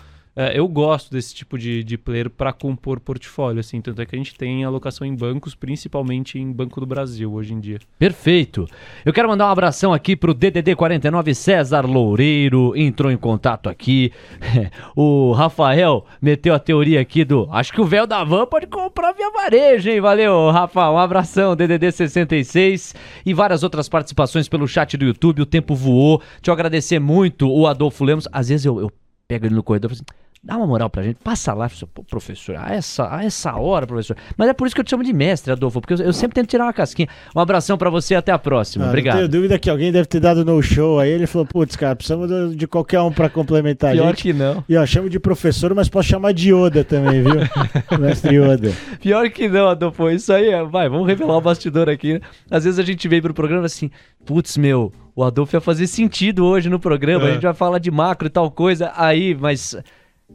[0.55, 4.19] eu gosto desse tipo de, de player para compor portfólio, assim, tanto é que a
[4.19, 7.79] gente tem alocação em bancos, principalmente em Banco do Brasil hoje em dia.
[7.99, 8.67] Perfeito.
[9.05, 14.13] Eu quero mandar um abração aqui pro DDD 49 César Loureiro, entrou em contato aqui.
[14.95, 19.13] o Rafael meteu a teoria aqui do, acho que o véu da van pode comprar
[19.13, 20.01] via varejo, hein?
[20.01, 20.91] Valeu, Rafa.
[20.91, 22.95] Um abração, DDD 66
[23.27, 25.43] e várias outras participações pelo chat do YouTube.
[25.43, 26.23] O tempo voou.
[26.47, 28.27] Eu agradecer muito o Adolfo Lemos.
[28.33, 28.93] Às vezes eu, eu
[29.29, 31.69] pego ele no corredor e falo assim, Dá uma moral pra gente, passa lá,
[32.09, 34.17] professor, a essa, a essa hora, professor.
[34.37, 36.37] Mas é por isso que eu te chamo de mestre, Adolfo, porque eu, eu sempre
[36.37, 37.09] tento tirar uma casquinha.
[37.35, 38.85] Um abração pra você, até a próxima.
[38.85, 39.17] Ah, Não Obrigado.
[39.17, 41.11] tenho dúvida que alguém deve ter dado no show aí.
[41.11, 44.23] Ele falou, putz, cara, precisamos de- qualquer um pra complementar a Pior gente.
[44.23, 44.65] que não.
[44.69, 47.35] E ó, chamo de professor, mas posso chamar de Yoda também, viu?
[47.99, 48.73] Mestre Yoda.
[49.01, 50.09] Pior que não, Adolfo.
[50.09, 52.15] Isso aí, é- vai, vamos revelar o bastidor aqui.
[52.15, 52.21] né?
[52.51, 53.91] Às vezes a gente vem pro programa assim,
[54.25, 57.25] putz, meu, o Adolfo ia fazer sentido hoje no programa.
[57.27, 57.31] É.
[57.31, 58.93] A gente vai falar de macro e tal coisa.
[58.97, 59.77] Aí, mas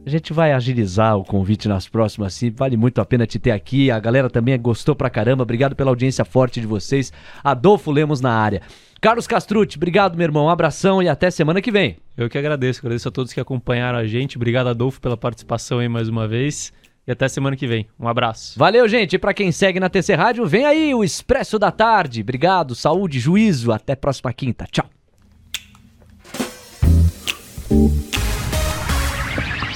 [0.06, 2.50] A gente vai agilizar o convite nas próximas, sim.
[2.50, 3.90] Vale muito a pena te ter aqui.
[3.90, 5.44] A galera também gostou pra caramba.
[5.44, 7.12] Obrigado pela audiência forte de vocês.
[7.42, 8.60] Adolfo Lemos na área.
[9.00, 10.46] Carlos Castrucci, obrigado, meu irmão.
[10.46, 11.96] Um abração e até semana que vem.
[12.16, 12.80] Eu que agradeço.
[12.80, 14.36] Agradeço a todos que acompanharam a gente.
[14.36, 16.72] Obrigado, Adolfo, pela participação aí mais uma vez.
[17.06, 17.86] E até semana que vem.
[18.00, 18.58] Um abraço.
[18.58, 19.14] Valeu, gente.
[19.14, 22.22] E pra quem segue na TC Rádio, vem aí o Expresso da Tarde.
[22.22, 23.72] Obrigado, saúde, juízo.
[23.72, 24.66] Até próxima quinta.
[24.70, 24.88] Tchau.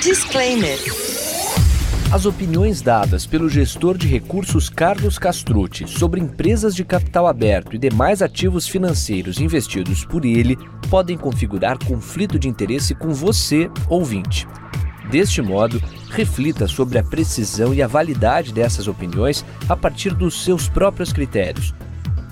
[0.09, 0.79] Disclaimer.
[2.11, 7.79] As opiniões dadas pelo gestor de recursos Carlos Castrucci sobre empresas de capital aberto e
[7.79, 10.57] demais ativos financeiros investidos por ele
[10.89, 14.49] podem configurar conflito de interesse com você, ouvinte.
[15.11, 15.79] Deste modo,
[16.09, 21.75] reflita sobre a precisão e a validade dessas opiniões a partir dos seus próprios critérios.